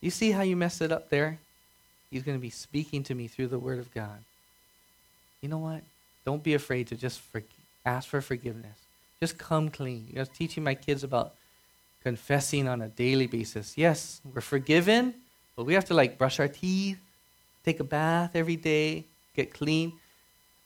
you 0.00 0.10
see 0.12 0.30
how 0.30 0.42
you 0.42 0.54
messed 0.54 0.80
it 0.80 0.92
up 0.92 1.10
there? 1.10 1.40
He's 2.08 2.22
going 2.22 2.38
to 2.38 2.40
be 2.40 2.50
speaking 2.50 3.02
to 3.02 3.16
me 3.16 3.26
through 3.26 3.48
the 3.48 3.58
Word 3.58 3.80
of 3.80 3.92
God. 3.92 4.22
You 5.40 5.48
know 5.48 5.58
what? 5.58 5.82
Don't 6.30 6.44
be 6.44 6.54
afraid 6.54 6.86
to 6.86 6.94
just 6.94 7.18
for, 7.18 7.42
ask 7.84 8.08
for 8.08 8.20
forgiveness. 8.20 8.78
Just 9.18 9.36
come 9.36 9.68
clean. 9.68 10.06
You 10.10 10.20
know, 10.20 10.24
teaching 10.24 10.62
my 10.62 10.76
kids 10.76 11.02
about 11.02 11.34
confessing 12.04 12.68
on 12.68 12.82
a 12.82 12.86
daily 12.88 13.26
basis. 13.26 13.76
Yes, 13.76 14.20
we're 14.32 14.40
forgiven, 14.40 15.12
but 15.56 15.66
we 15.66 15.74
have 15.74 15.86
to 15.86 15.94
like 15.94 16.18
brush 16.18 16.38
our 16.38 16.46
teeth, 16.46 17.00
take 17.64 17.80
a 17.80 17.84
bath 17.84 18.36
every 18.36 18.54
day, 18.54 19.06
get 19.34 19.52
clean. 19.52 19.94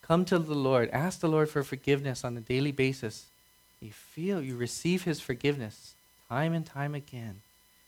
Come 0.02 0.26
to 0.26 0.38
the 0.38 0.54
Lord. 0.54 0.90
Ask 0.90 1.20
the 1.20 1.28
Lord 1.28 1.48
for 1.48 1.62
forgiveness 1.62 2.24
on 2.24 2.36
a 2.36 2.42
daily 2.42 2.70
basis. 2.70 3.24
You 3.80 3.90
feel, 3.90 4.42
you 4.42 4.58
receive 4.58 5.04
His 5.04 5.18
forgiveness 5.18 5.94
time 6.28 6.52
and 6.52 6.66
time 6.66 6.94
again. 6.94 7.40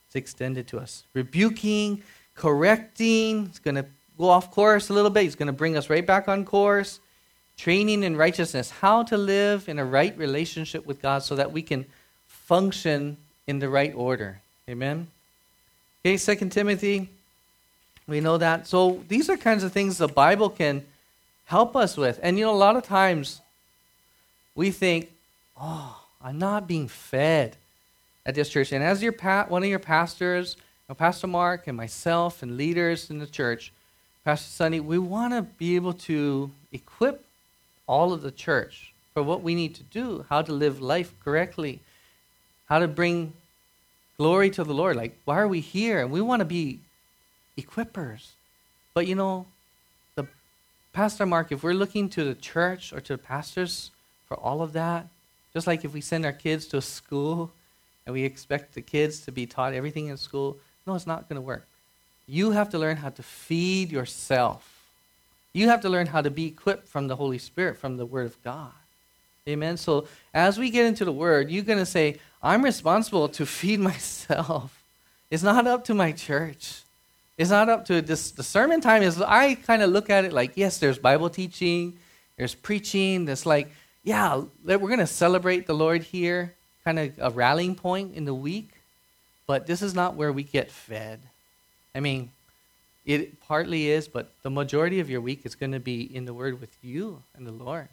It's 0.07 0.15
extended 0.15 0.67
to 0.69 0.79
us. 0.79 1.03
Rebuking, 1.13 2.01
correcting. 2.33 3.45
It's 3.45 3.59
going 3.59 3.75
to 3.75 3.85
go 4.17 4.29
off 4.29 4.49
course 4.49 4.89
a 4.89 4.93
little 4.93 5.11
bit. 5.11 5.21
He's 5.21 5.35
going 5.35 5.45
to 5.45 5.53
bring 5.53 5.77
us 5.77 5.91
right 5.91 6.07
back 6.07 6.27
on 6.27 6.43
course. 6.43 7.01
Training 7.57 8.03
in 8.03 8.15
righteousness. 8.15 8.69
How 8.69 9.03
to 9.03 9.17
live 9.17 9.67
in 9.67 9.79
a 9.79 9.85
right 9.85 10.17
relationship 10.17 10.85
with 10.85 11.01
God 11.01 11.23
so 11.23 11.35
that 11.35 11.51
we 11.51 11.61
can 11.61 11.85
function 12.27 13.17
in 13.47 13.59
the 13.59 13.67
right 13.67 13.93
order. 13.95 14.39
Amen. 14.69 15.07
Okay, 16.05 16.17
Second 16.17 16.51
Timothy. 16.51 17.09
We 18.07 18.21
know 18.21 18.37
that. 18.37 18.67
So 18.67 19.03
these 19.07 19.29
are 19.29 19.35
kinds 19.35 19.63
of 19.63 19.73
things 19.73 19.97
the 19.97 20.07
Bible 20.07 20.49
can 20.49 20.85
help 21.45 21.75
us 21.75 21.97
with. 21.97 22.19
And 22.23 22.37
you 22.37 22.45
know, 22.45 22.53
a 22.53 22.55
lot 22.55 22.77
of 22.77 22.83
times 22.83 23.41
we 24.55 24.71
think, 24.71 25.11
oh, 25.59 26.01
I'm 26.21 26.37
not 26.37 26.67
being 26.67 26.87
fed 26.87 27.57
at 28.25 28.35
this 28.35 28.49
church. 28.49 28.71
And 28.71 28.83
as 28.83 29.03
your 29.03 29.11
pa- 29.11 29.45
one 29.47 29.63
of 29.63 29.69
your 29.69 29.79
pastors, 29.79 30.57
Pastor 30.97 31.27
Mark 31.27 31.67
and 31.67 31.75
myself 31.75 32.43
and 32.43 32.55
leaders 32.55 33.09
in 33.09 33.19
the 33.19 33.27
church, 33.27 33.73
Pastor 34.23 34.49
Sonny, 34.49 34.79
we 34.79 34.97
want 34.97 35.33
to 35.33 35.41
be 35.41 35.75
able 35.75 35.93
to 35.93 36.49
equip 36.71 37.25
all 37.87 38.13
of 38.13 38.21
the 38.21 38.31
church 38.31 38.93
for 39.13 39.23
what 39.23 39.41
we 39.41 39.55
need 39.55 39.73
to 39.75 39.83
do, 39.83 40.25
how 40.29 40.41
to 40.41 40.51
live 40.51 40.79
life 40.79 41.13
correctly, 41.23 41.79
how 42.67 42.79
to 42.79 42.87
bring 42.87 43.33
glory 44.17 44.49
to 44.51 44.63
the 44.63 44.73
Lord. 44.73 44.95
Like, 44.95 45.17
why 45.25 45.39
are 45.39 45.47
we 45.47 45.59
here? 45.59 46.01
And 46.01 46.11
we 46.11 46.21
want 46.21 46.41
to 46.41 46.45
be 46.45 46.79
equippers. 47.57 48.29
But 48.93 49.07
you 49.07 49.15
know, 49.15 49.45
the 50.15 50.27
Pastor 50.93 51.25
Mark, 51.25 51.51
if 51.51 51.63
we're 51.63 51.73
looking 51.73 52.09
to 52.09 52.23
the 52.23 52.35
church 52.35 52.93
or 52.93 52.99
to 53.01 53.13
the 53.13 53.17
pastors 53.17 53.91
for 54.27 54.37
all 54.37 54.61
of 54.61 54.73
that, 54.73 55.07
just 55.53 55.65
like 55.65 55.83
if 55.85 55.93
we 55.93 56.01
send 56.01 56.25
our 56.25 56.33
kids 56.33 56.67
to 56.67 56.77
a 56.77 56.81
school 56.81 57.51
and 58.05 58.13
we 58.13 58.23
expect 58.23 58.73
the 58.73 58.81
kids 58.81 59.19
to 59.21 59.31
be 59.31 59.45
taught 59.45 59.73
everything 59.73 60.07
in 60.07 60.17
school. 60.17 60.57
No, 60.85 60.95
it's 60.95 61.07
not 61.07 61.27
going 61.27 61.35
to 61.35 61.41
work. 61.41 61.67
You 62.25 62.51
have 62.51 62.69
to 62.69 62.79
learn 62.79 62.97
how 62.97 63.09
to 63.09 63.23
feed 63.23 63.91
yourself. 63.91 64.76
You 65.57 65.69
have 65.69 65.81
to 65.81 65.89
learn 65.89 66.05
how 66.05 66.21
to 66.21 66.29
be 66.29 66.45
equipped 66.45 66.87
from 66.87 67.07
the 67.07 67.15
Holy 67.15 67.39
Spirit, 67.39 67.77
from 67.77 67.97
the 67.97 68.05
Word 68.05 68.27
of 68.27 68.43
God. 68.43 68.71
Amen. 69.47 69.77
So 69.77 70.07
as 70.31 70.59
we 70.59 70.69
get 70.69 70.85
into 70.85 71.03
the 71.03 71.11
Word, 71.11 71.49
you're 71.49 71.63
going 71.63 71.79
to 71.79 71.85
say, 71.85 72.19
I'm 72.43 72.63
responsible 72.63 73.27
to 73.29 73.45
feed 73.45 73.79
myself. 73.91 74.83
It's 75.31 75.41
not 75.41 75.65
up 75.65 75.85
to 75.85 75.95
my 75.95 76.11
church. 76.11 76.81
It's 77.39 77.49
not 77.49 77.69
up 77.69 77.85
to 77.85 78.03
this. 78.03 78.29
The 78.29 78.43
sermon 78.43 78.81
time 78.81 79.01
is, 79.01 79.19
I 79.19 79.55
kind 79.55 79.81
of 79.81 79.89
look 79.89 80.11
at 80.11 80.25
it 80.25 80.31
like, 80.31 80.51
yes, 80.53 80.77
there's 80.77 80.99
Bible 80.99 81.31
teaching, 81.31 81.97
there's 82.37 82.53
preaching, 82.53 83.25
there's 83.25 83.47
like, 83.47 83.71
yeah, 84.03 84.43
we're 84.63 84.77
going 84.77 84.99
to 84.99 85.07
celebrate 85.07 85.65
the 85.65 85.73
Lord 85.73 86.03
here 86.03 86.53
kind 86.85 86.99
of 86.99 87.13
a 87.17 87.31
rallying 87.31 87.73
point 87.73 88.13
in 88.13 88.25
the 88.25 88.33
week, 88.33 88.69
but 89.47 89.65
this 89.65 89.81
is 89.81 89.95
not 89.95 90.13
where 90.13 90.31
we 90.31 90.43
get 90.43 90.69
fed. 90.69 91.19
I 91.95 91.99
mean, 91.99 92.29
it 93.07 93.39
partly 93.41 93.87
is, 93.87 94.07
but 94.07 94.29
the 94.43 94.49
majority 94.49 94.99
of 94.99 95.09
your 95.09 95.21
week 95.21 95.45
is 95.45 95.55
going 95.55 95.71
to 95.71 95.79
be 95.79 96.01
in 96.13 96.25
the 96.25 96.33
Word 96.33 96.59
with 96.59 96.75
you 96.83 97.23
and 97.35 97.47
the 97.47 97.51
Lord 97.51 97.87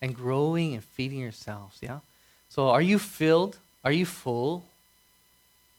and 0.00 0.16
growing 0.16 0.72
and 0.72 0.82
feeding 0.82 1.18
yourselves. 1.18 1.78
Yeah? 1.82 2.00
So 2.48 2.70
are 2.70 2.80
you 2.80 2.98
filled? 2.98 3.58
Are 3.84 3.92
you 3.92 4.06
full? 4.06 4.64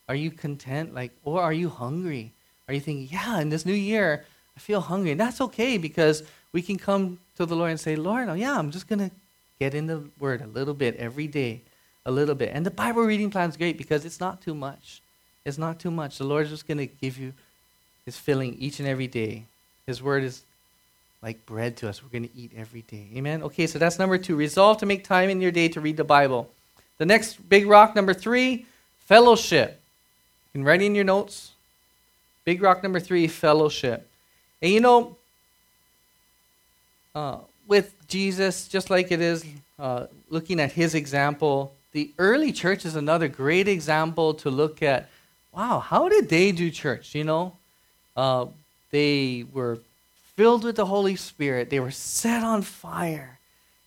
Are 0.08 0.14
you 0.14 0.30
content? 0.30 0.94
Like, 0.94 1.10
or 1.24 1.42
are 1.42 1.52
you 1.52 1.68
hungry? 1.68 2.30
Are 2.68 2.74
you 2.74 2.80
thinking, 2.80 3.08
yeah, 3.10 3.40
in 3.40 3.48
this 3.48 3.66
new 3.66 3.74
year, 3.74 4.24
I 4.56 4.60
feel 4.60 4.80
hungry? 4.80 5.10
And 5.10 5.20
that's 5.20 5.40
okay 5.40 5.76
because 5.76 6.22
we 6.52 6.62
can 6.62 6.78
come 6.78 7.18
to 7.36 7.46
the 7.46 7.56
Lord 7.56 7.72
and 7.72 7.80
say, 7.80 7.96
Lord, 7.96 8.28
oh, 8.28 8.34
yeah, 8.34 8.56
I'm 8.56 8.70
just 8.70 8.88
going 8.88 9.00
to 9.00 9.10
get 9.58 9.74
in 9.74 9.88
the 9.88 10.04
Word 10.20 10.40
a 10.40 10.46
little 10.46 10.74
bit 10.74 10.96
every 10.96 11.26
day 11.26 11.62
a 12.06 12.12
little 12.12 12.36
bit. 12.36 12.50
And 12.54 12.64
the 12.64 12.70
Bible 12.70 13.02
reading 13.02 13.30
plan 13.30 13.50
is 13.50 13.56
great 13.56 13.76
because 13.76 14.04
it's 14.04 14.20
not 14.20 14.40
too 14.40 14.54
much. 14.54 15.02
It's 15.44 15.58
not 15.58 15.80
too 15.80 15.90
much. 15.90 16.18
The 16.18 16.24
Lord's 16.24 16.50
just 16.50 16.68
going 16.68 16.78
to 16.78 16.86
give 16.86 17.18
you 17.18 17.32
His 18.08 18.16
filling 18.16 18.54
each 18.54 18.80
and 18.80 18.88
every 18.88 19.06
day. 19.06 19.44
His 19.86 20.02
word 20.02 20.24
is 20.24 20.40
like 21.20 21.44
bread 21.44 21.76
to 21.76 21.90
us. 21.90 22.02
We're 22.02 22.08
going 22.08 22.26
to 22.26 22.34
eat 22.34 22.52
every 22.56 22.80
day. 22.80 23.06
Amen? 23.14 23.42
Okay, 23.42 23.66
so 23.66 23.78
that's 23.78 23.98
number 23.98 24.16
two. 24.16 24.34
Resolve 24.34 24.78
to 24.78 24.86
make 24.86 25.04
time 25.04 25.28
in 25.28 25.42
your 25.42 25.50
day 25.50 25.68
to 25.68 25.78
read 25.82 25.98
the 25.98 26.04
Bible. 26.04 26.48
The 26.96 27.04
next 27.04 27.46
big 27.50 27.66
rock, 27.66 27.94
number 27.94 28.14
three, 28.14 28.64
fellowship. 29.00 29.78
You 30.46 30.60
can 30.60 30.64
write 30.64 30.80
in 30.80 30.94
your 30.94 31.04
notes. 31.04 31.52
Big 32.46 32.62
rock 32.62 32.82
number 32.82 32.98
three, 32.98 33.28
fellowship. 33.28 34.08
And 34.62 34.72
you 34.72 34.80
know, 34.80 35.18
uh, 37.14 37.40
with 37.66 37.92
Jesus, 38.08 38.68
just 38.68 38.88
like 38.88 39.12
it 39.12 39.20
is 39.20 39.44
uh, 39.78 40.06
looking 40.30 40.60
at 40.60 40.72
his 40.72 40.94
example, 40.94 41.74
the 41.92 42.10
early 42.18 42.52
church 42.52 42.86
is 42.86 42.96
another 42.96 43.28
great 43.28 43.68
example 43.68 44.32
to 44.32 44.48
look 44.48 44.82
at. 44.82 45.10
Wow, 45.52 45.80
how 45.80 46.08
did 46.08 46.30
they 46.30 46.52
do 46.52 46.70
church? 46.70 47.14
You 47.14 47.24
know, 47.24 47.52
uh, 48.18 48.46
they 48.90 49.44
were 49.52 49.78
filled 50.34 50.64
with 50.64 50.74
the 50.74 50.86
Holy 50.86 51.14
Spirit. 51.14 51.70
They 51.70 51.78
were 51.78 51.92
set 51.92 52.42
on 52.42 52.62
fire, 52.62 53.38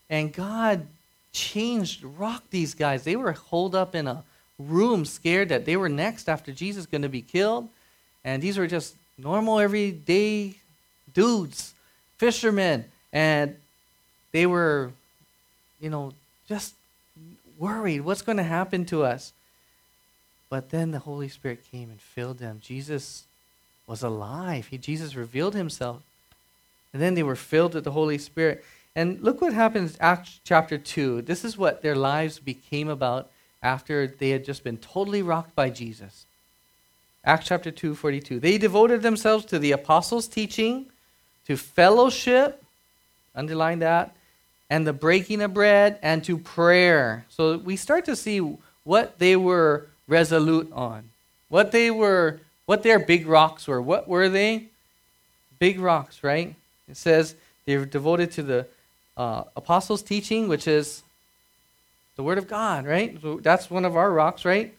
and 0.10 0.32
God 0.32 0.88
changed, 1.34 2.02
rocked 2.04 2.50
these 2.50 2.74
guys. 2.74 3.04
They 3.04 3.18
were 3.18 3.34
holed 3.34 3.76
up 3.76 3.94
in 3.94 4.08
a 4.08 4.24
room, 4.58 5.04
scared 5.04 5.50
that 5.50 5.66
they 5.66 5.76
were 5.76 5.90
next 5.90 6.30
after 6.30 6.54
Jesus 6.54 6.86
going 6.86 7.02
to 7.02 7.10
be 7.10 7.22
killed, 7.22 7.68
and 8.24 8.42
these 8.42 8.58
were 8.58 8.68
just 8.68 8.96
normal, 9.18 9.60
everyday 9.60 10.56
dudes, 11.14 11.74
fishermen, 12.18 12.86
and 13.12 13.58
they 14.32 14.46
were, 14.46 14.92
you 15.82 15.90
know, 15.90 16.14
just 16.48 16.74
worried. 17.60 18.00
What's 18.00 18.22
going 18.22 18.38
to 18.38 18.44
happen 18.44 18.86
to 18.86 19.04
us? 19.04 19.34
But 20.50 20.70
then 20.70 20.92
the 20.92 21.00
Holy 21.00 21.28
Spirit 21.28 21.66
came 21.70 21.90
and 21.90 22.00
filled 22.00 22.38
them. 22.38 22.62
Jesus 22.64 23.26
was 23.92 24.04
alive. 24.04 24.68
He, 24.68 24.78
Jesus 24.78 25.16
revealed 25.16 25.54
himself. 25.54 26.02
And 26.94 27.02
then 27.02 27.14
they 27.14 27.24
were 27.24 27.36
filled 27.36 27.74
with 27.76 27.84
the 27.84 27.92
Holy 27.92 28.18
Spirit. 28.18 28.64
And 28.96 29.22
look 29.22 29.42
what 29.42 29.52
happens 29.52 29.98
Acts 30.00 30.40
chapter 30.46 30.78
2. 30.78 31.24
This 31.24 31.44
is 31.44 31.58
what 31.58 31.82
their 31.82 31.96
lives 31.96 32.40
became 32.40 32.88
about 32.88 33.30
after 33.62 34.08
they 34.08 34.30
had 34.30 34.46
just 34.46 34.64
been 34.64 34.78
totally 34.78 35.22
rocked 35.22 35.56
by 35.56 35.70
Jesus. 35.70 36.26
Acts 37.26 37.48
chapter 37.48 37.70
2, 37.70 37.94
42. 37.94 38.40
They 38.40 38.58
devoted 38.58 39.02
themselves 39.02 39.44
to 39.46 39.60
the 39.60 39.74
apostles' 39.74 40.28
teaching, 40.28 40.86
to 41.46 41.58
fellowship, 41.58 42.64
underline 43.36 43.80
that, 43.80 44.16
and 44.70 44.88
the 44.88 44.94
breaking 44.94 45.42
of 45.42 45.54
bread, 45.54 46.00
and 46.02 46.24
to 46.24 46.38
prayer. 46.38 47.26
So 47.28 47.58
we 47.58 47.76
start 47.76 48.06
to 48.06 48.16
see 48.16 48.40
what 48.86 49.20
they 49.20 49.36
were 49.36 49.88
resolute 50.08 50.72
on, 50.72 51.10
what 51.50 51.74
they 51.74 51.92
were, 51.92 52.40
what 52.72 52.84
their 52.84 53.00
big 53.00 53.28
rocks 53.28 53.68
were. 53.68 53.82
What 53.82 54.08
were 54.08 54.30
they? 54.30 54.68
Big 55.60 55.78
rocks, 55.78 56.24
right? 56.24 56.56
It 56.88 56.96
says 56.96 57.36
they 57.66 57.76
were 57.76 57.84
devoted 57.84 58.32
to 58.32 58.44
the 58.44 58.66
uh, 59.18 59.44
apostles' 59.58 60.02
teaching, 60.02 60.48
which 60.48 60.70
is 60.70 61.04
the 62.16 62.24
Word 62.24 62.38
of 62.38 62.48
God, 62.48 62.86
right? 62.86 63.20
That's 63.44 63.70
one 63.70 63.84
of 63.84 63.98
our 63.98 64.10
rocks, 64.10 64.46
right? 64.46 64.74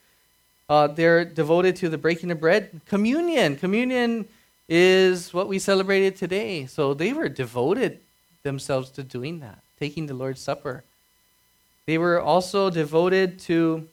Uh, 0.71 0.87
they're 0.87 1.27
devoted 1.27 1.77
to 1.77 1.91
the 1.91 1.99
breaking 1.99 2.31
of 2.31 2.41
bread. 2.41 2.81
Communion. 2.87 3.57
Communion 3.57 4.27
is 4.71 5.35
what 5.35 5.47
we 5.47 5.59
celebrated 5.59 6.17
today. 6.17 6.65
So 6.65 6.95
they 6.95 7.13
were 7.13 7.29
devoted 7.29 7.99
themselves 8.43 8.89
to 8.93 9.03
doing 9.03 9.41
that, 9.41 9.59
taking 9.79 10.07
the 10.07 10.15
Lord's 10.15 10.41
Supper. 10.41 10.83
They 11.85 11.99
were 11.99 12.19
also 12.23 12.71
devoted 12.71 13.39
to 13.41 13.87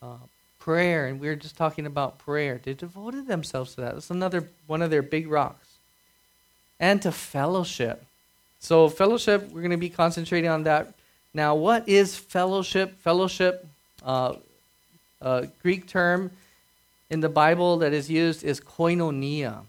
uh, 0.00 0.22
prayer, 0.60 1.06
and 1.06 1.18
we 1.18 1.26
were 1.26 1.34
just 1.34 1.56
talking 1.56 1.86
about 1.86 2.18
prayer. 2.18 2.60
They 2.62 2.74
devoted 2.74 3.26
themselves 3.26 3.74
to 3.74 3.80
that. 3.80 3.94
That's 3.94 4.10
another 4.10 4.48
one 4.68 4.82
of 4.82 4.90
their 4.90 5.02
big 5.02 5.28
rocks. 5.28 5.66
And 6.78 7.02
to 7.02 7.10
fellowship. 7.10 8.04
So, 8.60 8.88
fellowship, 8.88 9.50
we're 9.50 9.62
going 9.62 9.70
to 9.72 9.76
be 9.76 9.88
concentrating 9.88 10.50
on 10.50 10.62
that. 10.64 10.94
Now, 11.34 11.54
what 11.54 11.88
is 11.88 12.16
fellowship? 12.16 12.98
Fellowship, 13.00 13.66
uh, 14.04 14.34
Greek 15.62 15.88
term 15.88 16.30
in 17.10 17.20
the 17.20 17.28
Bible 17.28 17.78
that 17.78 17.92
is 17.92 18.08
used 18.08 18.44
is 18.44 18.60
koinonia. 18.60 19.62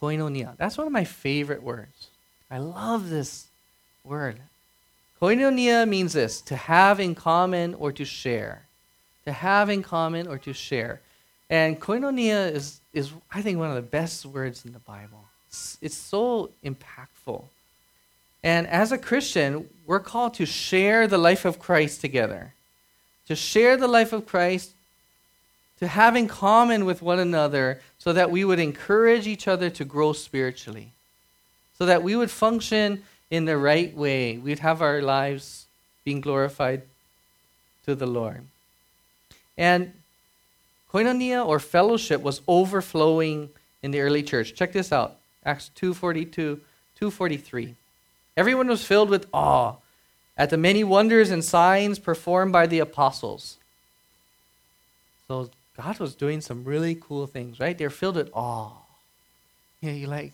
Koinonia. 0.00 0.56
That's 0.56 0.78
one 0.78 0.86
of 0.86 0.92
my 0.92 1.04
favorite 1.04 1.62
words. 1.62 2.08
I 2.50 2.58
love 2.58 3.10
this 3.10 3.48
word. 4.04 4.40
Koinonia 5.20 5.86
means 5.88 6.12
this 6.12 6.40
to 6.42 6.56
have 6.56 7.00
in 7.00 7.14
common 7.14 7.74
or 7.74 7.92
to 7.92 8.04
share. 8.04 8.62
To 9.28 9.32
have 9.32 9.68
in 9.68 9.82
common 9.82 10.26
or 10.26 10.38
to 10.38 10.52
share. 10.52 11.00
And 11.48 11.80
koinonia 11.80 12.52
is, 12.52 12.80
is 12.92 13.12
I 13.30 13.42
think, 13.42 13.58
one 13.58 13.68
of 13.68 13.76
the 13.76 13.82
best 13.82 14.26
words 14.26 14.64
in 14.64 14.72
the 14.72 14.78
Bible. 14.80 15.24
It's, 15.48 15.78
it's 15.80 15.96
so 15.96 16.50
impactful. 16.64 17.44
And 18.42 18.66
as 18.66 18.92
a 18.92 18.98
Christian, 18.98 19.68
we're 19.86 20.00
called 20.00 20.34
to 20.34 20.46
share 20.46 21.06
the 21.06 21.18
life 21.18 21.44
of 21.44 21.58
Christ 21.58 22.00
together 22.00 22.52
to 23.28 23.36
share 23.36 23.76
the 23.76 23.86
life 23.86 24.14
of 24.14 24.26
Christ, 24.26 24.72
to 25.80 25.86
have 25.86 26.16
in 26.16 26.26
common 26.26 26.86
with 26.86 27.02
one 27.02 27.18
another, 27.18 27.80
so 27.98 28.14
that 28.14 28.30
we 28.30 28.42
would 28.42 28.58
encourage 28.58 29.26
each 29.26 29.46
other 29.46 29.68
to 29.68 29.84
grow 29.84 30.14
spiritually, 30.14 30.92
so 31.76 31.84
that 31.84 32.02
we 32.02 32.16
would 32.16 32.30
function 32.30 33.02
in 33.30 33.44
the 33.44 33.58
right 33.58 33.94
way. 33.94 34.38
We'd 34.38 34.60
have 34.60 34.80
our 34.80 35.02
lives 35.02 35.66
being 36.04 36.22
glorified 36.22 36.82
to 37.84 37.94
the 37.94 38.06
Lord. 38.06 38.44
And 39.58 39.92
koinonia 40.90 41.44
or 41.44 41.58
fellowship 41.58 42.22
was 42.22 42.40
overflowing 42.48 43.50
in 43.82 43.90
the 43.90 44.00
early 44.00 44.22
church. 44.22 44.54
Check 44.54 44.72
this 44.72 44.92
out. 44.92 45.16
Acts 45.44 45.70
2:42, 45.74 46.60
2:43. 46.98 47.74
Everyone 48.36 48.68
was 48.68 48.84
filled 48.84 49.10
with 49.10 49.26
awe 49.34 49.74
at 50.36 50.50
the 50.50 50.56
many 50.56 50.84
wonders 50.84 51.30
and 51.30 51.44
signs 51.44 51.98
performed 51.98 52.52
by 52.52 52.66
the 52.66 52.78
apostles. 52.78 53.58
So 55.26 55.50
God 55.76 55.98
was 55.98 56.14
doing 56.14 56.40
some 56.40 56.64
really 56.64 56.94
cool 56.94 57.26
things, 57.26 57.60
right? 57.60 57.76
They're 57.76 57.90
filled 57.90 58.16
with 58.16 58.30
awe. 58.32 58.72
Yeah, 59.80 59.92
you 59.92 60.06
like, 60.06 60.32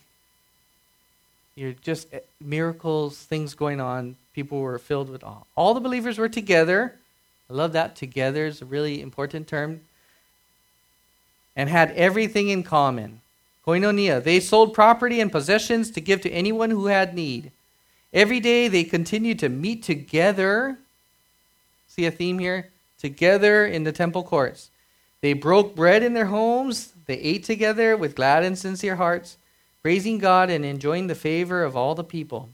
you're 1.54 1.72
just 1.72 2.12
eh, 2.12 2.20
miracles, 2.40 3.18
things 3.18 3.54
going 3.54 3.80
on. 3.80 4.16
People 4.34 4.60
were 4.60 4.78
filled 4.78 5.08
with 5.08 5.22
awe. 5.24 5.44
All 5.54 5.74
the 5.74 5.80
believers 5.80 6.18
were 6.18 6.28
together. 6.28 6.96
I 7.50 7.52
love 7.52 7.72
that. 7.72 7.96
Together 7.96 8.46
is 8.46 8.62
a 8.62 8.66
really 8.66 9.00
important 9.00 9.46
term. 9.46 9.82
And 11.56 11.68
had 11.68 11.92
everything 11.92 12.48
in 12.48 12.62
common. 12.62 13.20
Koinonia. 13.66 14.22
They 14.22 14.40
sold 14.40 14.74
property 14.74 15.20
and 15.20 15.32
possessions 15.32 15.90
to 15.92 16.00
give 16.00 16.20
to 16.22 16.30
anyone 16.30 16.70
who 16.70 16.86
had 16.86 17.14
need. 17.14 17.50
Every 18.12 18.40
day 18.40 18.68
they 18.68 18.84
continued 18.84 19.38
to 19.40 19.48
meet 19.48 19.82
together. 19.82 20.78
See 21.88 22.06
a 22.06 22.10
theme 22.10 22.38
here? 22.38 22.70
Together 22.98 23.66
in 23.66 23.84
the 23.84 23.92
temple 23.92 24.22
courts. 24.22 24.70
They 25.20 25.32
broke 25.32 25.74
bread 25.74 26.02
in 26.02 26.12
their 26.12 26.26
homes. 26.26 26.92
They 27.06 27.16
ate 27.16 27.44
together 27.44 27.96
with 27.96 28.14
glad 28.14 28.44
and 28.44 28.58
sincere 28.58 28.96
hearts, 28.96 29.36
praising 29.82 30.18
God 30.18 30.50
and 30.50 30.64
enjoying 30.64 31.06
the 31.06 31.14
favor 31.14 31.62
of 31.62 31.76
all 31.76 31.94
the 31.94 32.04
people. 32.04 32.50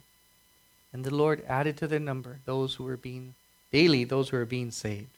And 0.92 1.04
the 1.04 1.14
Lord 1.14 1.44
added 1.48 1.76
to 1.78 1.86
their 1.86 2.00
number 2.00 2.38
those 2.44 2.74
who 2.74 2.84
were 2.84 2.96
being 2.96 3.34
daily, 3.72 4.04
those 4.04 4.28
who 4.28 4.36
are 4.36 4.44
being 4.44 4.70
saved. 4.70 5.10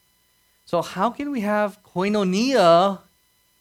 So, 0.65 0.83
how 0.83 1.11
can 1.11 1.31
we 1.31 1.41
have 1.41 1.79
koinonia 1.95 3.01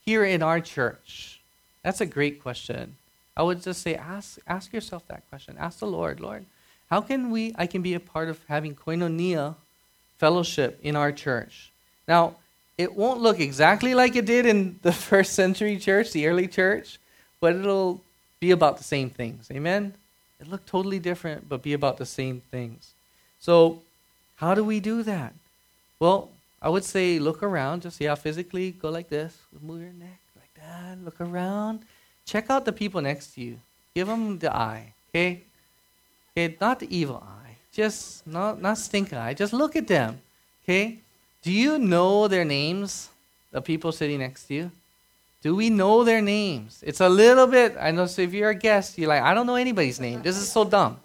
here 0.06 0.24
in 0.24 0.44
our 0.44 0.60
church? 0.60 1.40
That's 1.84 2.02
a 2.02 2.06
great 2.06 2.42
question. 2.42 2.96
I 3.36 3.44
would 3.44 3.62
just 3.62 3.82
say, 3.82 3.96
ask, 3.96 4.38
ask 4.48 4.74
yourself 4.74 5.08
that 5.08 5.28
question. 5.30 5.56
Ask 5.58 5.80
the 5.80 5.88
Lord, 5.88 6.20
Lord, 6.20 6.46
how 6.90 7.02
can 7.02 7.32
we, 7.32 7.56
I 7.58 7.66
can 7.66 7.82
be 7.82 7.94
a 7.94 8.00
part 8.00 8.30
of 8.30 8.40
having 8.48 8.76
koinonia 8.76 9.56
fellowship 10.18 10.80
in 10.84 10.96
our 10.96 11.12
church? 11.12 11.72
Now, 12.08 12.36
it 12.78 12.96
won't 12.96 13.22
look 13.22 13.40
exactly 13.40 13.96
like 13.96 14.16
it 14.16 14.26
did 14.26 14.46
in 14.46 14.80
the 14.82 14.92
first 15.10 15.34
century 15.34 15.78
church, 15.78 16.12
the 16.12 16.28
early 16.28 16.48
church, 16.48 17.00
but 17.40 17.56
it'll 17.56 18.02
be 18.40 18.52
about 18.52 18.78
the 18.78 18.84
same 18.84 19.10
things. 19.10 19.50
Amen? 19.52 19.94
It 20.40 20.48
look 20.48 20.66
totally 20.66 21.00
different, 21.00 21.48
but 21.48 21.62
be 21.62 21.74
about 21.74 21.98
the 21.98 22.06
same 22.06 22.42
things. 22.52 22.92
So, 23.40 23.82
how 24.42 24.56
do 24.56 24.64
we 24.64 24.80
do 24.80 25.04
that? 25.04 25.34
Well, 26.00 26.30
I 26.62 26.68
would 26.68 26.84
say 26.84 27.20
look 27.20 27.44
around, 27.44 27.84
just 27.84 28.04
how 28.04 28.16
physically 28.16 28.72
go 28.72 28.90
like 28.90 29.08
this, 29.08 29.38
move 29.62 29.82
your 29.82 29.94
neck 29.94 30.20
like 30.36 30.54
that, 30.56 30.98
look 31.06 31.22
around. 31.22 31.82
Check 32.26 32.50
out 32.50 32.66
the 32.66 32.72
people 32.74 33.02
next 33.02 33.36
to 33.36 33.42
you. 33.42 33.60
Give 33.94 34.08
them 34.08 34.40
the 34.40 34.52
eye, 34.52 34.94
okay? 35.10 35.44
Okay, 36.32 36.58
not 36.60 36.80
the 36.80 36.90
evil 36.90 37.24
eye. 37.24 37.56
Just 37.72 38.26
not 38.26 38.60
not 38.60 38.78
stink 38.78 39.14
eye. 39.14 39.34
Just 39.34 39.54
look 39.54 39.76
at 39.76 39.88
them. 39.88 40.20
Okay? 40.64 40.98
Do 41.44 41.52
you 41.52 41.78
know 41.78 42.28
their 42.28 42.46
names? 42.46 43.10
The 43.52 43.62
people 43.62 43.92
sitting 43.92 44.20
next 44.20 44.48
to 44.48 44.54
you? 44.54 44.72
Do 45.44 45.56
we 45.56 45.70
know 45.70 46.04
their 46.04 46.22
names? 46.22 46.84
It's 46.86 47.02
a 47.02 47.10
little 47.10 47.48
bit, 47.48 47.76
I 47.80 47.92
know, 47.92 48.06
so 48.06 48.22
if 48.22 48.34
you're 48.34 48.50
a 48.50 48.56
guest, 48.56 48.98
you're 48.98 49.10
like, 49.10 49.24
I 49.24 49.34
don't 49.34 49.46
know 49.46 49.56
anybody's 49.56 50.00
name. 50.00 50.22
This 50.22 50.38
is 50.38 50.52
so 50.52 50.64
dumb. 50.64 50.98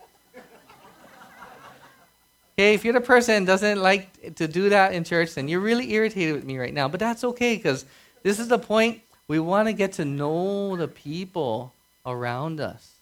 Okay, 2.59 2.73
if 2.73 2.85
you're 2.85 2.95
the 2.95 3.03
person 3.03 3.45
doesn't 3.45 3.83
like 3.83 4.35
to 4.37 4.49
do 4.49 4.71
that 4.71 4.95
in 4.95 5.05
church, 5.05 5.35
then 5.35 5.47
you're 5.47 5.61
really 5.61 5.93
irritated 5.93 6.35
with 6.35 6.45
me 6.45 6.57
right 6.57 6.73
now. 6.73 6.89
But 6.89 7.01
that's 7.01 7.23
okay 7.23 7.57
because 7.57 7.85
this 8.23 8.39
is 8.39 8.49
the 8.49 8.59
point. 8.59 9.03
We 9.29 9.39
want 9.41 9.69
to 9.69 9.75
get 9.75 9.93
to 9.95 10.07
know 10.07 10.75
the 10.77 10.89
people 10.89 11.75
around 12.07 12.61
us. 12.61 12.93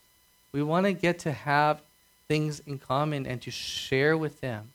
We 0.53 0.63
want 0.63 0.87
to 0.87 0.93
get 0.93 1.21
to 1.21 1.33
have 1.33 1.81
things 2.27 2.63
in 2.67 2.79
common 2.79 3.27
and 3.27 3.41
to 3.43 3.53
share 3.53 4.17
with 4.17 4.41
them. 4.41 4.71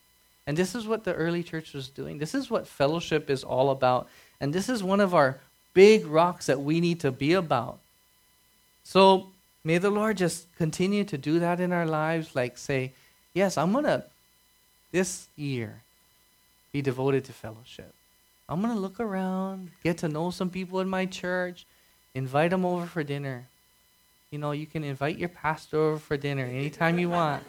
And 0.48 0.56
this 0.56 0.76
is 0.76 0.88
what 0.88 1.04
the 1.04 1.14
early 1.14 1.44
church 1.44 1.74
was 1.74 1.90
doing. 1.90 2.18
This 2.18 2.34
is 2.34 2.50
what 2.50 2.66
fellowship 2.66 3.30
is 3.30 3.44
all 3.44 3.72
about. 3.72 4.08
And 4.40 4.54
this 4.54 4.70
is 4.70 4.82
one 4.82 5.02
of 5.02 5.14
our 5.14 5.40
big 5.74 6.06
rocks 6.06 6.46
that 6.46 6.62
we 6.62 6.80
need 6.80 7.02
to 7.02 7.12
be 7.12 7.34
about. 7.34 7.80
So 8.84 9.28
may 9.64 9.78
the 9.78 9.90
Lord 9.90 10.18
just 10.18 10.48
continue 10.58 11.04
to 11.04 11.18
do 11.18 11.40
that 11.40 11.60
in 11.60 11.74
our 11.74 11.86
lives. 11.86 12.34
Like, 12.34 12.58
say, 12.58 12.94
yes, 13.34 13.58
I'm 13.58 13.74
going 13.74 13.84
to, 13.84 14.04
this 14.92 15.28
year, 15.36 15.82
be 16.72 16.82
devoted 16.82 17.26
to 17.26 17.34
fellowship. 17.34 17.94
I'm 18.48 18.62
going 18.62 18.74
to 18.74 18.80
look 18.80 19.00
around, 19.00 19.70
get 19.84 20.00
to 20.00 20.08
know 20.08 20.32
some 20.32 20.50
people 20.50 20.80
in 20.80 20.90
my 20.90 21.06
church, 21.06 21.66
invite 22.16 22.52
them 22.52 22.66
over 22.66 22.86
for 22.86 23.04
dinner 23.04 23.48
you 24.32 24.38
know, 24.38 24.52
you 24.52 24.68
can 24.68 24.84
invite 24.84 25.18
your 25.18 25.30
pastor 25.30 25.78
over 25.78 25.98
for 25.98 26.16
dinner 26.16 26.46
anytime 26.46 27.00
you 27.00 27.10
want. 27.10 27.44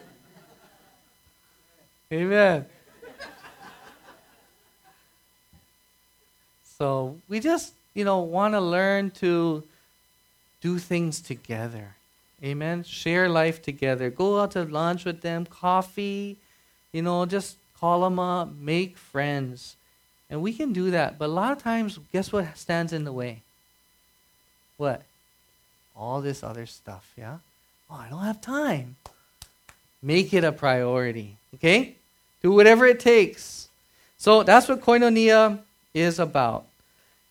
Amen. 2.11 2.65
So 6.79 7.17
we 7.29 7.39
just, 7.39 7.73
you 7.93 8.03
know, 8.03 8.19
want 8.21 8.55
to 8.55 8.59
learn 8.59 9.11
to 9.11 9.63
do 10.61 10.79
things 10.79 11.21
together. 11.21 11.95
Amen. 12.43 12.83
Share 12.83 13.29
life 13.29 13.61
together. 13.61 14.09
Go 14.09 14.39
out 14.41 14.51
to 14.51 14.63
lunch 14.63 15.05
with 15.05 15.21
them, 15.21 15.45
coffee, 15.45 16.37
you 16.91 17.01
know, 17.01 17.25
just 17.25 17.57
call 17.79 18.01
them 18.01 18.19
up, 18.19 18.53
make 18.53 18.97
friends. 18.97 19.75
And 20.29 20.41
we 20.41 20.53
can 20.53 20.73
do 20.73 20.91
that. 20.91 21.17
But 21.17 21.25
a 21.25 21.33
lot 21.33 21.51
of 21.51 21.61
times, 21.61 21.99
guess 22.11 22.31
what 22.31 22.57
stands 22.57 22.93
in 22.93 23.03
the 23.03 23.11
way? 23.11 23.41
What? 24.77 25.03
all 25.95 26.21
this 26.21 26.43
other 26.43 26.65
stuff, 26.65 27.13
yeah? 27.17 27.37
Oh, 27.89 27.95
I 27.95 28.09
don't 28.09 28.23
have 28.23 28.41
time. 28.41 28.95
Make 30.01 30.33
it 30.33 30.43
a 30.43 30.51
priority. 30.51 31.37
Okay? 31.55 31.95
Do 32.41 32.51
whatever 32.51 32.87
it 32.87 32.99
takes. 32.99 33.67
So 34.17 34.43
that's 34.43 34.67
what 34.67 34.81
koinonia 34.81 35.59
is 35.93 36.19
about. 36.19 36.65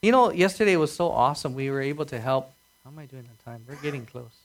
You 0.02 0.12
know, 0.12 0.30
yesterday 0.30 0.76
was 0.76 0.92
so 0.92 1.10
awesome. 1.10 1.54
We 1.54 1.70
were 1.70 1.80
able 1.80 2.06
to 2.06 2.20
help. 2.20 2.52
How 2.84 2.90
am 2.90 2.98
I 2.98 3.06
doing 3.06 3.24
on 3.24 3.52
time? 3.52 3.64
We're 3.68 3.74
getting 3.76 4.06
close. 4.06 4.36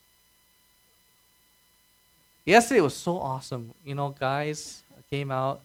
Yesterday 2.45 2.81
was 2.81 2.95
so 2.95 3.19
awesome. 3.19 3.73
You 3.85 3.95
know, 3.95 4.15
guys 4.17 4.81
came 5.09 5.31
out. 5.31 5.61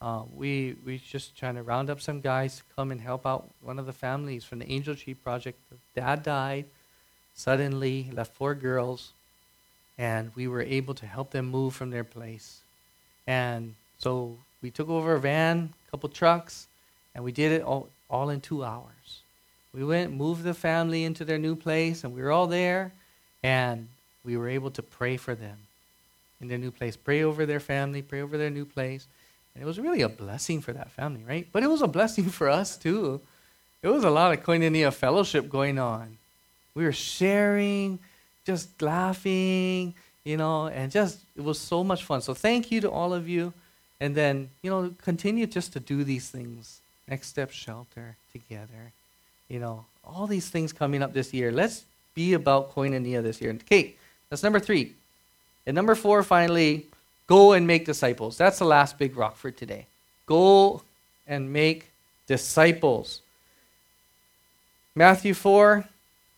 Uh, 0.00 0.22
we 0.34 0.76
we 0.84 0.98
just 0.98 1.36
trying 1.36 1.54
to 1.54 1.62
round 1.62 1.88
up 1.88 2.00
some 2.00 2.20
guys 2.20 2.56
to 2.56 2.62
come 2.74 2.90
and 2.90 3.00
help 3.00 3.24
out 3.24 3.48
one 3.60 3.78
of 3.78 3.86
the 3.86 3.92
families 3.92 4.44
from 4.44 4.58
the 4.58 4.70
Angel 4.70 4.94
Tree 4.94 5.14
Project. 5.14 5.58
Dad 5.94 6.22
died 6.22 6.66
suddenly, 7.34 8.10
left 8.12 8.34
four 8.34 8.54
girls, 8.54 9.12
and 9.98 10.30
we 10.34 10.48
were 10.48 10.62
able 10.62 10.94
to 10.94 11.06
help 11.06 11.30
them 11.30 11.46
move 11.46 11.74
from 11.74 11.90
their 11.90 12.04
place. 12.04 12.60
And 13.26 13.74
so 13.98 14.36
we 14.60 14.70
took 14.70 14.88
over 14.88 15.14
a 15.14 15.20
van, 15.20 15.72
a 15.86 15.90
couple 15.90 16.08
trucks, 16.08 16.66
and 17.14 17.24
we 17.24 17.32
did 17.32 17.52
it 17.52 17.62
all, 17.62 17.88
all 18.10 18.30
in 18.30 18.40
two 18.40 18.64
hours. 18.64 19.22
We 19.72 19.84
went, 19.84 20.12
moved 20.12 20.42
the 20.42 20.54
family 20.54 21.04
into 21.04 21.24
their 21.24 21.38
new 21.38 21.56
place, 21.56 22.04
and 22.04 22.14
we 22.14 22.20
were 22.20 22.30
all 22.30 22.46
there, 22.46 22.92
and 23.42 23.88
we 24.24 24.36
were 24.36 24.48
able 24.48 24.70
to 24.72 24.82
pray 24.82 25.16
for 25.16 25.34
them 25.34 25.58
in 26.42 26.48
their 26.48 26.58
new 26.58 26.70
place, 26.70 26.96
pray 26.96 27.22
over 27.22 27.46
their 27.46 27.60
family, 27.60 28.02
pray 28.02 28.20
over 28.20 28.36
their 28.36 28.50
new 28.50 28.66
place. 28.66 29.06
And 29.54 29.62
it 29.62 29.66
was 29.66 29.78
really 29.78 30.02
a 30.02 30.08
blessing 30.08 30.60
for 30.60 30.72
that 30.72 30.90
family, 30.90 31.24
right? 31.26 31.46
But 31.52 31.62
it 31.62 31.68
was 31.68 31.80
a 31.80 31.86
blessing 31.86 32.28
for 32.28 32.50
us 32.50 32.76
too. 32.76 33.20
It 33.82 33.88
was 33.88 34.04
a 34.04 34.10
lot 34.10 34.32
of 34.32 34.44
koinonia 34.44 34.92
fellowship 34.92 35.48
going 35.48 35.78
on. 35.78 36.18
We 36.74 36.84
were 36.84 36.92
sharing, 36.92 37.98
just 38.44 38.80
laughing, 38.82 39.94
you 40.24 40.36
know, 40.36 40.66
and 40.68 40.90
just, 40.90 41.20
it 41.36 41.44
was 41.44 41.58
so 41.58 41.82
much 41.84 42.04
fun. 42.04 42.20
So 42.22 42.34
thank 42.34 42.70
you 42.70 42.80
to 42.82 42.90
all 42.90 43.12
of 43.12 43.28
you. 43.28 43.52
And 44.00 44.14
then, 44.14 44.50
you 44.62 44.70
know, 44.70 44.92
continue 45.02 45.46
just 45.46 45.72
to 45.74 45.80
do 45.80 46.02
these 46.02 46.28
things. 46.28 46.80
Next 47.08 47.28
Step 47.28 47.50
Shelter 47.50 48.16
together. 48.32 48.92
You 49.48 49.60
know, 49.60 49.84
all 50.04 50.26
these 50.26 50.48
things 50.48 50.72
coming 50.72 51.02
up 51.02 51.12
this 51.12 51.32
year. 51.32 51.52
Let's 51.52 51.84
be 52.14 52.32
about 52.32 52.74
koinonia 52.74 53.22
this 53.22 53.40
year. 53.40 53.50
And 53.50 53.60
okay, 53.62 53.94
that's 54.28 54.42
number 54.42 54.60
three. 54.60 54.94
And 55.66 55.74
number 55.74 55.94
four, 55.94 56.22
finally, 56.22 56.86
go 57.26 57.52
and 57.52 57.66
make 57.66 57.84
disciples. 57.84 58.36
That's 58.36 58.58
the 58.58 58.64
last 58.64 58.98
big 58.98 59.16
rock 59.16 59.36
for 59.36 59.50
today. 59.50 59.86
Go 60.26 60.82
and 61.26 61.52
make 61.52 61.90
disciples. 62.26 63.20
Matthew 64.94 65.34
4 65.34 65.84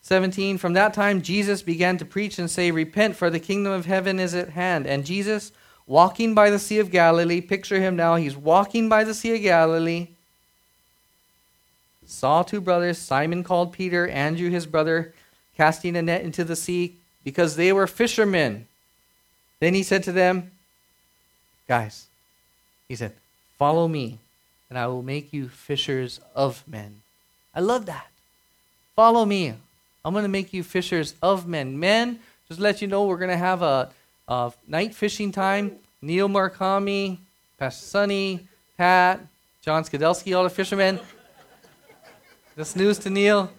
17. 0.02 0.58
From 0.58 0.74
that 0.74 0.92
time, 0.92 1.22
Jesus 1.22 1.62
began 1.62 1.96
to 1.96 2.04
preach 2.04 2.38
and 2.38 2.50
say, 2.50 2.70
Repent, 2.70 3.16
for 3.16 3.30
the 3.30 3.40
kingdom 3.40 3.72
of 3.72 3.86
heaven 3.86 4.20
is 4.20 4.34
at 4.34 4.50
hand. 4.50 4.86
And 4.86 5.06
Jesus, 5.06 5.50
walking 5.86 6.34
by 6.34 6.50
the 6.50 6.58
Sea 6.58 6.78
of 6.78 6.90
Galilee, 6.90 7.40
picture 7.40 7.80
him 7.80 7.96
now, 7.96 8.16
he's 8.16 8.36
walking 8.36 8.90
by 8.90 9.04
the 9.04 9.14
Sea 9.14 9.36
of 9.36 9.40
Galilee, 9.40 10.08
saw 12.04 12.42
two 12.42 12.60
brothers, 12.60 12.98
Simon 12.98 13.42
called 13.42 13.72
Peter, 13.72 14.06
Andrew 14.06 14.50
his 14.50 14.66
brother, 14.66 15.14
casting 15.56 15.96
a 15.96 16.02
net 16.02 16.20
into 16.20 16.44
the 16.44 16.54
sea 16.54 16.96
because 17.24 17.56
they 17.56 17.72
were 17.72 17.86
fishermen. 17.86 18.66
Then 19.60 19.74
he 19.74 19.82
said 19.82 20.02
to 20.04 20.12
them, 20.12 20.50
Guys, 21.68 22.06
he 22.88 22.96
said, 22.96 23.12
Follow 23.58 23.88
me, 23.88 24.18
and 24.68 24.78
I 24.78 24.86
will 24.86 25.02
make 25.02 25.32
you 25.32 25.48
fishers 25.48 26.20
of 26.34 26.62
men. 26.66 27.02
I 27.54 27.60
love 27.60 27.86
that. 27.86 28.08
Follow 28.96 29.24
me. 29.24 29.54
I'm 30.04 30.12
going 30.12 30.24
to 30.24 30.28
make 30.28 30.52
you 30.52 30.62
fishers 30.62 31.14
of 31.22 31.46
men. 31.46 31.78
Men, 31.78 32.18
just 32.48 32.60
let 32.60 32.82
you 32.82 32.88
know, 32.88 33.06
we're 33.06 33.16
going 33.16 33.30
to 33.30 33.36
have 33.36 33.62
a, 33.62 33.90
a 34.28 34.52
night 34.68 34.94
fishing 34.94 35.32
time. 35.32 35.72
Neil 36.02 36.28
Markami, 36.28 37.16
Pastor 37.58 37.86
Sonny, 37.86 38.46
Pat, 38.76 39.20
John 39.62 39.82
Skidelsky, 39.84 40.36
all 40.36 40.44
the 40.44 40.50
fishermen. 40.50 41.00
This 42.56 42.76
news 42.76 42.98
to 43.00 43.10
Neil. 43.10 43.50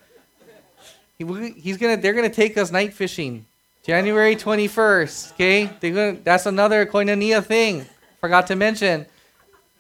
He, 1.17 1.25
he's 1.58 1.77
gonna, 1.77 1.97
they're 1.97 2.13
going 2.13 2.29
to 2.29 2.36
take 2.36 2.58
us 2.58 2.71
night 2.71 2.93
fishing. 2.93 3.45
January 3.86 4.36
21st, 4.36 5.34
okay? 5.34 5.65
Gonna, 5.67 6.13
that's 6.24 6.48
another 6.48 6.88
koinonia 6.88 7.45
thing. 7.45 7.86
Forgot 8.19 8.48
to 8.48 8.56
mention. 8.56 9.06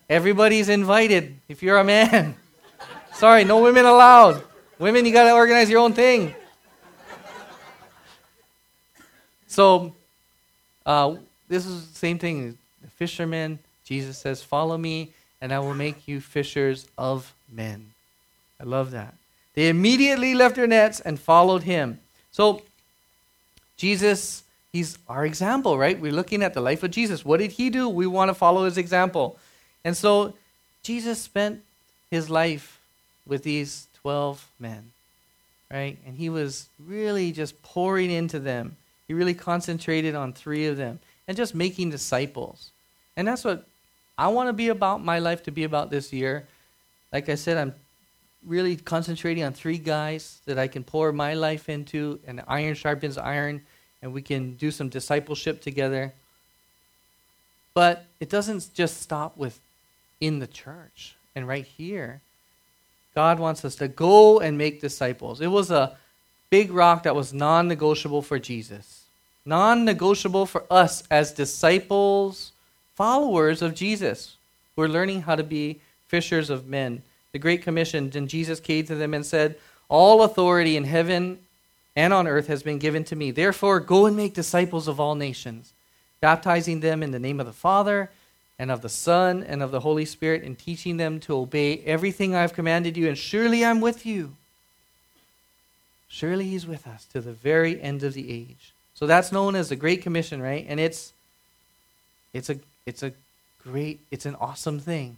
Everybody's 0.07 0.69
invited 0.69 1.35
if 1.49 1.63
you're 1.63 1.79
a 1.79 1.83
man. 1.83 2.35
Sorry, 3.15 3.43
no 3.43 3.63
women 3.63 3.83
allowed. 3.83 4.43
Women, 4.77 5.07
you 5.07 5.11
got 5.11 5.23
to 5.23 5.31
organize 5.33 5.71
your 5.71 5.79
own 5.79 5.93
thing. 5.93 6.35
So, 9.47 9.95
uh, 10.85 11.15
this 11.47 11.65
is 11.65 11.89
the 11.89 11.97
same 11.97 12.19
thing. 12.19 12.59
The 12.83 12.89
fishermen, 12.91 13.57
Jesus 13.85 14.19
says, 14.19 14.43
Follow 14.43 14.77
me, 14.77 15.13
and 15.41 15.51
I 15.51 15.57
will 15.57 15.73
make 15.73 16.07
you 16.07 16.21
fishers 16.21 16.87
of 16.95 17.33
men. 17.51 17.91
I 18.61 18.65
love 18.65 18.91
that. 18.91 19.15
They 19.55 19.67
immediately 19.67 20.35
left 20.35 20.57
their 20.57 20.67
nets 20.67 20.99
and 20.99 21.19
followed 21.19 21.63
him. 21.63 22.01
So, 22.29 22.61
Jesus, 23.77 24.43
he's 24.71 24.97
our 25.07 25.25
example, 25.25 25.77
right? 25.77 25.99
We're 25.99 26.11
looking 26.11 26.43
at 26.43 26.53
the 26.53 26.61
life 26.61 26.83
of 26.83 26.91
Jesus. 26.91 27.25
What 27.25 27.39
did 27.39 27.51
he 27.51 27.69
do? 27.69 27.89
We 27.89 28.07
want 28.07 28.29
to 28.29 28.33
follow 28.33 28.65
his 28.65 28.77
example. 28.77 29.37
And 29.83 29.95
so, 29.95 30.33
Jesus 30.83 31.21
spent 31.21 31.61
his 32.11 32.29
life 32.29 32.79
with 33.25 33.43
these 33.43 33.87
12 34.01 34.47
men, 34.59 34.91
right? 35.71 35.97
And 36.05 36.15
he 36.15 36.29
was 36.29 36.67
really 36.79 37.31
just 37.31 37.61
pouring 37.63 38.11
into 38.11 38.39
them 38.39 38.77
he 39.07 39.13
really 39.13 39.33
concentrated 39.33 40.15
on 40.15 40.33
three 40.33 40.65
of 40.67 40.77
them 40.77 40.99
and 41.27 41.37
just 41.37 41.53
making 41.53 41.89
disciples. 41.89 42.71
And 43.15 43.27
that's 43.27 43.43
what 43.43 43.65
I 44.17 44.27
want 44.29 44.49
to 44.49 44.53
be 44.53 44.69
about 44.69 45.03
my 45.03 45.19
life 45.19 45.43
to 45.43 45.51
be 45.51 45.63
about 45.63 45.89
this 45.89 46.11
year. 46.11 46.45
Like 47.13 47.29
I 47.29 47.35
said, 47.35 47.57
I'm 47.57 47.73
really 48.45 48.75
concentrating 48.75 49.43
on 49.43 49.53
three 49.53 49.77
guys 49.77 50.39
that 50.45 50.59
I 50.59 50.67
can 50.67 50.83
pour 50.83 51.11
my 51.11 51.33
life 51.33 51.69
into, 51.69 52.19
and 52.27 52.41
iron 52.47 52.75
sharpens 52.75 53.17
iron, 53.17 53.61
and 54.01 54.13
we 54.13 54.21
can 54.21 54.55
do 54.55 54.71
some 54.71 54.89
discipleship 54.89 55.61
together. 55.61 56.13
But 57.73 58.05
it 58.19 58.29
doesn't 58.29 58.73
just 58.73 59.01
stop 59.01 59.37
with 59.37 59.59
in 60.21 60.39
the 60.39 60.47
church 60.47 61.15
and 61.35 61.47
right 61.47 61.65
here. 61.65 62.21
God 63.13 63.39
wants 63.39 63.63
us 63.65 63.75
to 63.75 63.87
go 63.87 64.39
and 64.39 64.57
make 64.57 64.81
disciples. 64.81 65.41
It 65.41 65.47
was 65.47 65.71
a 65.71 65.97
big 66.49 66.71
rock 66.71 67.03
that 67.03 67.15
was 67.15 67.33
non 67.33 67.67
negotiable 67.67 68.21
for 68.21 68.39
Jesus, 68.39 69.03
non 69.45 69.85
negotiable 69.85 70.45
for 70.45 70.63
us 70.69 71.03
as 71.09 71.31
disciples, 71.31 72.51
followers 72.95 73.61
of 73.61 73.73
Jesus. 73.73 74.35
We're 74.75 74.87
learning 74.87 75.23
how 75.23 75.35
to 75.35 75.43
be 75.43 75.79
fishers 76.07 76.49
of 76.49 76.67
men. 76.67 77.03
The 77.35 77.39
Great 77.39 77.63
Commission, 77.63 78.09
and 78.15 78.29
Jesus 78.29 78.61
came 78.61 78.85
to 78.85 78.95
them 78.95 79.13
and 79.13 79.25
said, 79.25 79.57
All 79.89 80.23
authority 80.23 80.77
in 80.77 80.85
heaven 80.85 81.39
and 81.93 82.13
on 82.13 82.27
earth 82.27 82.47
has 82.47 82.63
been 82.63 82.79
given 82.79 83.03
to 83.03 83.15
me. 83.17 83.31
Therefore, 83.31 83.81
go 83.81 84.05
and 84.05 84.15
make 84.15 84.33
disciples 84.33 84.87
of 84.87 85.01
all 85.01 85.15
nations, 85.15 85.73
baptizing 86.21 86.79
them 86.79 87.03
in 87.03 87.11
the 87.11 87.19
name 87.19 87.41
of 87.41 87.45
the 87.45 87.51
Father 87.51 88.09
and 88.57 88.71
of 88.71 88.81
the 88.81 88.87
Son 88.87 89.43
and 89.43 89.61
of 89.61 89.71
the 89.71 89.81
Holy 89.81 90.05
Spirit, 90.05 90.43
and 90.43 90.57
teaching 90.57 90.95
them 90.95 91.19
to 91.19 91.35
obey 91.35 91.79
everything 91.79 92.33
I 92.33 92.39
have 92.39 92.53
commanded 92.53 92.95
you. 92.95 93.09
And 93.09 93.17
surely 93.17 93.65
I'm 93.65 93.81
with 93.81 94.05
you 94.05 94.37
Surely 96.15 96.45
he's 96.47 96.65
with 96.65 96.87
us 96.87 97.03
to 97.11 97.19
the 97.19 97.33
very 97.33 97.81
end 97.81 98.01
of 98.01 98.13
the 98.13 98.31
age. 98.31 98.73
So 98.93 99.05
that's 99.05 99.33
known 99.33 99.53
as 99.53 99.67
the 99.67 99.75
Great 99.75 100.01
Commission, 100.01 100.41
right? 100.41 100.65
And 100.65 100.79
it's 100.79 101.11
it's 102.33 102.49
a 102.49 102.57
it's 102.85 103.03
a 103.03 103.11
great 103.61 103.99
it's 104.11 104.25
an 104.25 104.35
awesome 104.35 104.79
thing. 104.79 105.17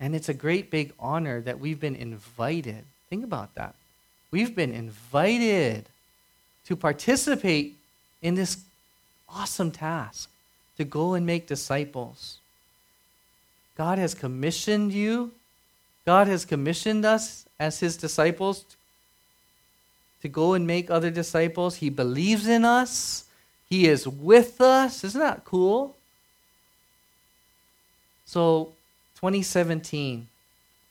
And 0.00 0.14
it's 0.14 0.28
a 0.28 0.34
great 0.34 0.70
big 0.70 0.92
honor 0.98 1.40
that 1.40 1.58
we've 1.58 1.80
been 1.80 1.96
invited. 1.96 2.84
Think 3.10 3.24
about 3.24 3.54
that. 3.54 3.74
We've 4.30 4.54
been 4.54 4.72
invited 4.72 5.86
to 6.66 6.76
participate 6.76 7.76
in 8.22 8.34
this 8.34 8.58
awesome 9.28 9.70
task 9.70 10.30
to 10.76 10.84
go 10.84 11.14
and 11.14 11.26
make 11.26 11.46
disciples. 11.46 12.38
God 13.76 13.98
has 13.98 14.14
commissioned 14.14 14.92
you. 14.92 15.32
God 16.04 16.26
has 16.26 16.44
commissioned 16.44 17.04
us 17.04 17.46
as 17.58 17.80
his 17.80 17.96
disciples 17.96 18.64
to 20.22 20.28
go 20.28 20.54
and 20.54 20.66
make 20.66 20.90
other 20.90 21.10
disciples. 21.10 21.76
He 21.76 21.90
believes 21.90 22.46
in 22.46 22.64
us. 22.64 23.24
He 23.68 23.86
is 23.86 24.06
with 24.06 24.60
us. 24.60 25.04
Isn't 25.04 25.20
that 25.20 25.44
cool? 25.44 25.96
So, 28.24 28.72
2017, 29.20 30.28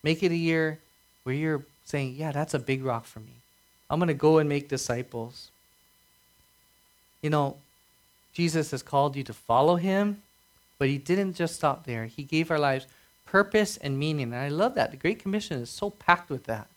make 0.04 0.22
it 0.22 0.32
a 0.32 0.36
year 0.36 0.80
where 1.24 1.34
you're 1.34 1.64
saying, 1.86 2.16
Yeah, 2.18 2.32
that's 2.34 2.54
a 2.54 2.60
big 2.60 2.84
rock 2.84 3.06
for 3.06 3.22
me. 3.22 3.32
I'm 3.90 4.00
going 4.00 4.08
to 4.08 4.14
go 4.14 4.38
and 4.38 4.50
make 4.50 4.68
disciples. 4.68 5.50
You 7.22 7.30
know, 7.30 7.56
Jesus 8.34 8.72
has 8.72 8.84
called 8.84 9.16
you 9.16 9.24
to 9.24 9.34
follow 9.34 9.78
him, 9.78 10.22
but 10.78 10.90
he 10.90 10.98
didn't 10.98 11.36
just 11.36 11.56
stop 11.56 11.86
there. 11.86 12.06
He 12.06 12.24
gave 12.24 12.52
our 12.52 12.60
lives 12.60 12.86
purpose 13.26 13.78
and 13.78 13.98
meaning. 13.98 14.34
And 14.34 14.36
I 14.36 14.50
love 14.50 14.76
that. 14.76 14.92
The 14.92 14.98
Great 14.98 15.20
Commission 15.20 15.62
is 15.62 15.70
so 15.70 15.90
packed 15.90 16.30
with 16.30 16.44
that. 16.46 16.68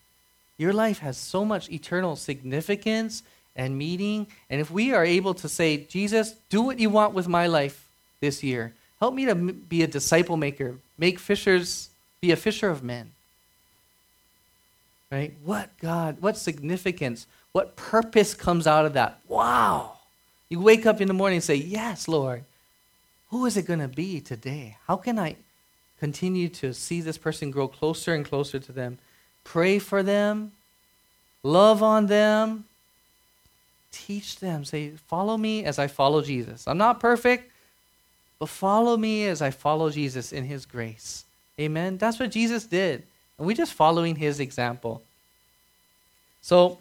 Your 0.57 0.73
life 0.73 0.99
has 0.99 1.17
so 1.17 1.43
much 1.43 1.69
eternal 1.69 2.15
significance 2.15 3.23
and 3.57 3.77
meaning. 3.77 4.27
And 4.49 4.61
if 4.61 4.71
we 4.71 4.93
are 4.93 5.03
able 5.03 5.33
to 5.35 5.49
say, 5.49 5.77
Jesus, 5.77 6.35
do 6.49 6.61
what 6.61 6.79
you 6.79 6.89
want 6.89 7.13
with 7.13 7.27
my 7.27 7.47
life 7.47 7.87
this 8.21 8.41
year, 8.41 8.73
help 8.99 9.13
me 9.13 9.25
to 9.25 9.35
be 9.35 9.83
a 9.83 9.87
disciple 9.87 10.37
maker, 10.37 10.75
make 11.01 11.19
fishers, 11.19 11.89
be 12.21 12.31
a 12.31 12.35
fisher 12.37 12.69
of 12.69 12.83
men. 12.83 13.11
Right? 15.11 15.33
What 15.43 15.69
God, 15.79 16.21
what 16.21 16.37
significance, 16.37 17.27
what 17.51 17.75
purpose 17.75 18.33
comes 18.33 18.67
out 18.67 18.85
of 18.85 18.93
that? 18.93 19.19
Wow. 19.27 19.97
You 20.47 20.61
wake 20.61 20.85
up 20.85 21.01
in 21.01 21.07
the 21.09 21.13
morning 21.13 21.37
and 21.37 21.43
say, 21.43 21.55
Yes, 21.55 22.07
Lord. 22.07 22.45
Who 23.31 23.45
is 23.45 23.57
it 23.57 23.65
going 23.65 23.79
to 23.79 23.87
be 23.87 24.19
today? 24.19 24.77
How 24.87 24.97
can 24.97 25.17
I 25.17 25.37
continue 25.99 26.49
to 26.49 26.73
see 26.73 26.99
this 26.99 27.17
person 27.17 27.49
grow 27.49 27.67
closer 27.67 28.13
and 28.13 28.25
closer 28.25 28.59
to 28.59 28.71
them? 28.71 28.99
Pray 29.43 29.79
for 29.79 30.03
them, 30.03 30.51
love 31.41 31.81
on 31.81 32.07
them, 32.07 32.65
teach 33.91 34.39
them. 34.39 34.63
Say, 34.65 34.91
Follow 35.07 35.37
me 35.37 35.65
as 35.65 35.79
I 35.79 35.87
follow 35.87 36.21
Jesus. 36.21 36.67
I'm 36.67 36.77
not 36.77 36.99
perfect, 36.99 37.50
but 38.41 38.49
follow 38.49 38.97
me 38.97 39.25
as 39.25 39.39
I 39.39 39.51
follow 39.51 39.91
Jesus 39.91 40.33
in 40.33 40.45
his 40.45 40.65
grace. 40.65 41.25
Amen. 41.59 41.99
That's 41.99 42.19
what 42.19 42.31
Jesus 42.31 42.65
did. 42.65 43.03
And 43.37 43.45
we're 43.45 43.55
just 43.55 43.75
following 43.75 44.15
his 44.15 44.39
example. 44.39 45.03
So, 46.41 46.79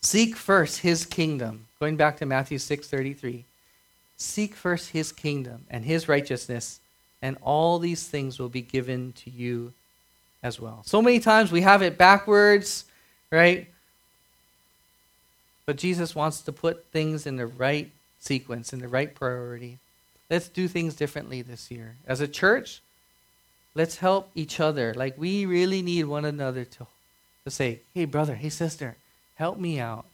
seek 0.00 0.34
first 0.34 0.80
his 0.80 1.06
kingdom. 1.06 1.68
Going 1.78 1.96
back 1.96 2.16
to 2.16 2.26
Matthew 2.26 2.58
6:33. 2.58 3.44
Seek 4.16 4.56
first 4.56 4.90
his 4.90 5.12
kingdom 5.12 5.64
and 5.70 5.84
his 5.84 6.08
righteousness, 6.08 6.80
and 7.22 7.36
all 7.40 7.78
these 7.78 8.08
things 8.08 8.40
will 8.40 8.48
be 8.48 8.62
given 8.62 9.12
to 9.12 9.30
you 9.30 9.72
as 10.42 10.58
well. 10.58 10.82
So 10.84 11.00
many 11.00 11.20
times 11.20 11.52
we 11.52 11.60
have 11.60 11.82
it 11.82 11.96
backwards, 11.96 12.84
right? 13.30 13.68
But 15.66 15.76
Jesus 15.76 16.16
wants 16.16 16.40
to 16.40 16.50
put 16.50 16.86
things 16.86 17.28
in 17.28 17.36
the 17.36 17.46
right 17.46 17.92
sequence, 18.18 18.72
in 18.72 18.80
the 18.80 18.88
right 18.88 19.14
priority. 19.14 19.78
Let's 20.30 20.48
do 20.48 20.68
things 20.68 20.94
differently 20.94 21.42
this 21.42 21.70
year. 21.70 21.96
As 22.06 22.20
a 22.20 22.28
church, 22.28 22.82
let's 23.74 23.96
help 23.96 24.30
each 24.34 24.60
other. 24.60 24.92
Like 24.94 25.16
we 25.16 25.46
really 25.46 25.82
need 25.82 26.04
one 26.04 26.24
another 26.24 26.64
to, 26.64 26.86
to 27.44 27.50
say, 27.50 27.80
hey, 27.94 28.04
brother, 28.04 28.34
hey, 28.34 28.50
sister, 28.50 28.96
help 29.36 29.58
me 29.58 29.80
out 29.80 30.04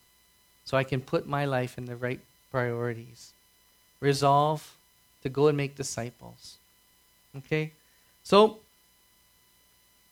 so 0.65 0.77
I 0.77 0.85
can 0.85 1.01
put 1.01 1.27
my 1.27 1.45
life 1.45 1.77
in 1.79 1.87
the 1.87 1.97
right 1.97 2.21
priorities. 2.51 3.33
Resolve 4.01 4.77
to 5.23 5.29
go 5.29 5.49
and 5.49 5.57
make 5.57 5.77
disciples. 5.77 6.57
Okay? 7.39 7.73
So, 8.23 8.59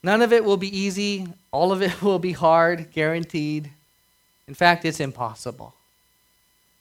none 0.02 0.22
of 0.22 0.32
it 0.32 0.44
will 0.44 0.56
be 0.56 0.76
easy. 0.76 1.28
All 1.52 1.70
of 1.70 1.82
it 1.82 2.02
will 2.02 2.18
be 2.18 2.32
hard, 2.32 2.90
guaranteed. 2.92 3.70
In 4.48 4.54
fact, 4.54 4.84
it's 4.84 5.00
impossible. 5.00 5.74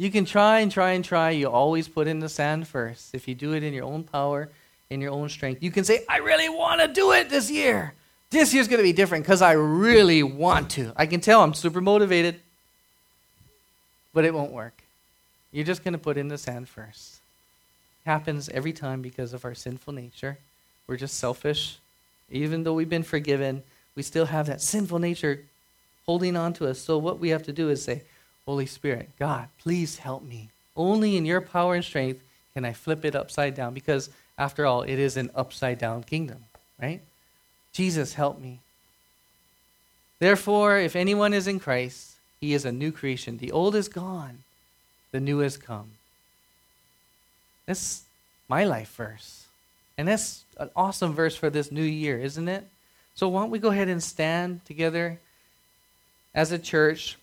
You 0.02 0.10
can 0.10 0.26
try 0.26 0.62
and 0.62 0.72
try 0.72 0.92
and 0.94 1.06
try. 1.06 1.30
You 1.30 1.50
always 1.50 1.88
put 1.88 2.08
in 2.08 2.20
the 2.20 2.30
sand 2.30 2.68
first. 2.68 3.14
If 3.14 3.28
you 3.28 3.36
do 3.36 3.54
it 3.54 3.62
in 3.62 3.72
your 3.72 3.86
own 3.86 4.04
power, 4.04 4.50
in 4.90 5.00
your 5.00 5.12
own 5.12 5.30
strength, 5.30 5.62
you 5.62 5.70
can 5.70 5.84
say, 5.84 6.04
I 6.10 6.18
really 6.18 6.50
want 6.50 6.82
to 6.82 6.88
do 6.88 7.12
it 7.12 7.30
this 7.30 7.52
year. 7.52 7.94
This 8.32 8.52
year's 8.52 8.68
going 8.68 8.80
to 8.80 8.84
be 8.84 8.94
different 8.94 9.26
because 9.26 9.44
I 9.44 9.52
really 9.52 10.24
want 10.24 10.72
to. 10.72 10.92
I 10.96 11.06
can 11.06 11.22
tell 11.22 11.44
I'm 11.44 11.54
super 11.54 11.82
motivated 11.82 12.40
but 14.14 14.26
it 14.26 14.34
won't 14.34 14.52
work. 14.52 14.82
You're 15.52 15.66
just 15.66 15.84
going 15.84 15.94
to 15.94 16.00
put 16.00 16.18
in 16.18 16.28
the 16.30 16.38
sand 16.38 16.70
first. 16.70 17.20
It 18.06 18.10
happens 18.10 18.50
every 18.50 18.74
time 18.74 19.02
because 19.02 19.34
of 19.34 19.46
our 19.46 19.54
sinful 19.54 19.94
nature. 19.94 20.38
We're 20.88 20.98
just 20.98 21.18
selfish. 21.18 21.78
Even 22.32 22.64
though 22.64 22.74
we've 22.74 22.90
been 22.90 23.04
forgiven, 23.04 23.64
we 23.96 24.04
still 24.04 24.26
have 24.26 24.48
that 24.48 24.62
sinful 24.62 25.00
nature 25.00 25.44
holding 26.06 26.36
on 26.36 26.54
to 26.54 26.68
us. 26.68 26.80
So, 26.80 26.98
what 26.98 27.20
we 27.20 27.30
have 27.30 27.44
to 27.44 27.54
do 27.54 27.70
is 27.70 27.84
say, 27.84 28.04
Holy 28.46 28.66
Spirit, 28.66 29.10
God, 29.20 29.48
please 29.60 29.98
help 29.98 30.24
me. 30.24 30.50
Only 30.76 31.18
in 31.18 31.26
your 31.26 31.42
power 31.42 31.76
and 31.76 31.84
strength 31.84 32.22
can 32.54 32.66
I 32.66 32.74
flip 32.74 33.06
it 33.06 33.16
upside 33.16 33.56
down 33.56 33.74
because, 33.74 34.10
after 34.38 34.66
all, 34.66 34.82
it 34.82 35.00
is 35.00 35.18
an 35.18 35.30
upside 35.36 35.78
down 35.78 36.04
kingdom, 36.04 36.46
right? 36.82 37.02
Jesus, 37.72 38.14
help 38.14 38.40
me. 38.40 38.60
Therefore, 40.20 40.78
if 40.78 40.96
anyone 40.96 41.34
is 41.34 41.48
in 41.48 41.60
Christ, 41.60 42.16
he 42.40 42.54
is 42.54 42.66
a 42.66 42.72
new 42.72 42.92
creation. 42.92 43.38
The 43.38 43.52
old 43.52 43.76
is 43.76 43.88
gone, 43.88 44.40
the 45.12 45.20
new 45.20 45.40
has 45.40 45.58
come. 45.58 45.92
That's 47.66 48.04
my 48.50 48.66
life 48.66 48.94
verse. 48.96 49.46
And 49.98 50.08
that's 50.08 50.44
an 50.58 50.70
awesome 50.76 51.14
verse 51.14 51.36
for 51.36 51.50
this 51.50 51.72
new 51.72 51.84
year, 51.84 52.20
isn't 52.20 52.48
it? 52.48 52.68
So, 53.16 53.28
why 53.28 53.42
don't 53.42 53.52
we 53.52 53.60
go 53.60 53.70
ahead 53.70 53.88
and 53.88 54.02
stand 54.02 54.66
together 54.66 55.20
as 56.34 56.52
a 56.52 56.60
church? 56.60 57.18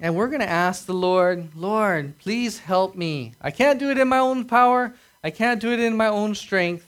And 0.00 0.14
we're 0.14 0.28
going 0.28 0.40
to 0.40 0.48
ask 0.48 0.86
the 0.86 0.94
Lord, 0.94 1.48
Lord, 1.56 2.18
please 2.18 2.60
help 2.60 2.94
me. 2.94 3.34
I 3.40 3.50
can't 3.50 3.78
do 3.78 3.90
it 3.90 3.98
in 3.98 4.08
my 4.08 4.18
own 4.18 4.44
power, 4.44 4.94
I 5.24 5.30
can't 5.30 5.60
do 5.60 5.72
it 5.72 5.80
in 5.80 5.96
my 5.96 6.06
own 6.06 6.34
strength. 6.34 6.86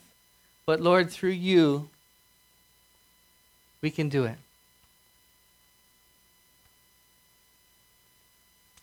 But, 0.67 0.81
Lord, 0.81 1.11
through 1.11 1.31
you, 1.31 1.89
we 3.83 3.91
can 3.91 4.09
do 4.09 4.25
it. 4.25 4.37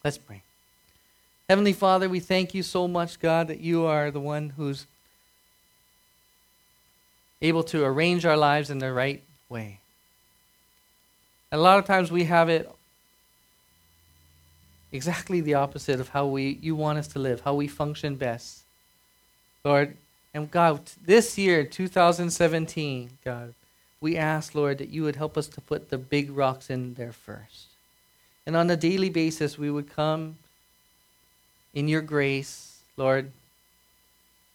Let's 0.03 0.17
pray. 0.17 0.41
Heavenly 1.49 1.73
Father, 1.73 2.09
we 2.09 2.19
thank 2.19 2.53
you 2.53 2.61
so 2.61 2.87
much, 2.87 3.19
God, 3.19 3.47
that 3.47 3.61
you 3.61 3.85
are 3.85 4.11
the 4.11 4.19
one 4.19 4.49
who's 4.57 4.85
able 7.41 7.63
to 7.63 7.85
arrange 7.85 8.25
our 8.25 8.35
lives 8.35 8.69
in 8.69 8.79
the 8.79 8.91
right 8.91 9.23
way. 9.47 9.79
And 11.51 11.59
a 11.59 11.63
lot 11.63 11.79
of 11.79 11.85
times 11.85 12.11
we 12.11 12.25
have 12.25 12.49
it 12.49 12.69
exactly 14.91 15.41
the 15.41 15.53
opposite 15.53 15.99
of 15.99 16.09
how 16.09 16.25
we 16.27 16.59
you 16.61 16.75
want 16.75 16.99
us 16.99 17.07
to 17.09 17.19
live, 17.19 17.41
how 17.41 17.53
we 17.53 17.67
function 17.67 18.15
best. 18.15 18.63
Lord, 19.63 19.97
and 20.33 20.49
God, 20.49 20.81
this 21.03 21.37
year, 21.37 21.63
2017, 21.63 23.09
God, 23.25 23.53
we 23.99 24.15
ask, 24.15 24.53
Lord, 24.53 24.77
that 24.77 24.89
you 24.89 25.03
would 25.03 25.15
help 25.15 25.37
us 25.37 25.47
to 25.47 25.61
put 25.61 25.89
the 25.89 25.97
big 25.97 26.29
rocks 26.29 26.69
in 26.69 26.93
there 26.93 27.11
first. 27.11 27.65
And 28.45 28.55
on 28.55 28.69
a 28.69 28.77
daily 28.77 29.09
basis, 29.09 29.57
we 29.57 29.71
would 29.71 29.93
come 29.93 30.37
in 31.73 31.87
your 31.87 32.01
grace, 32.01 32.79
Lord, 32.95 33.31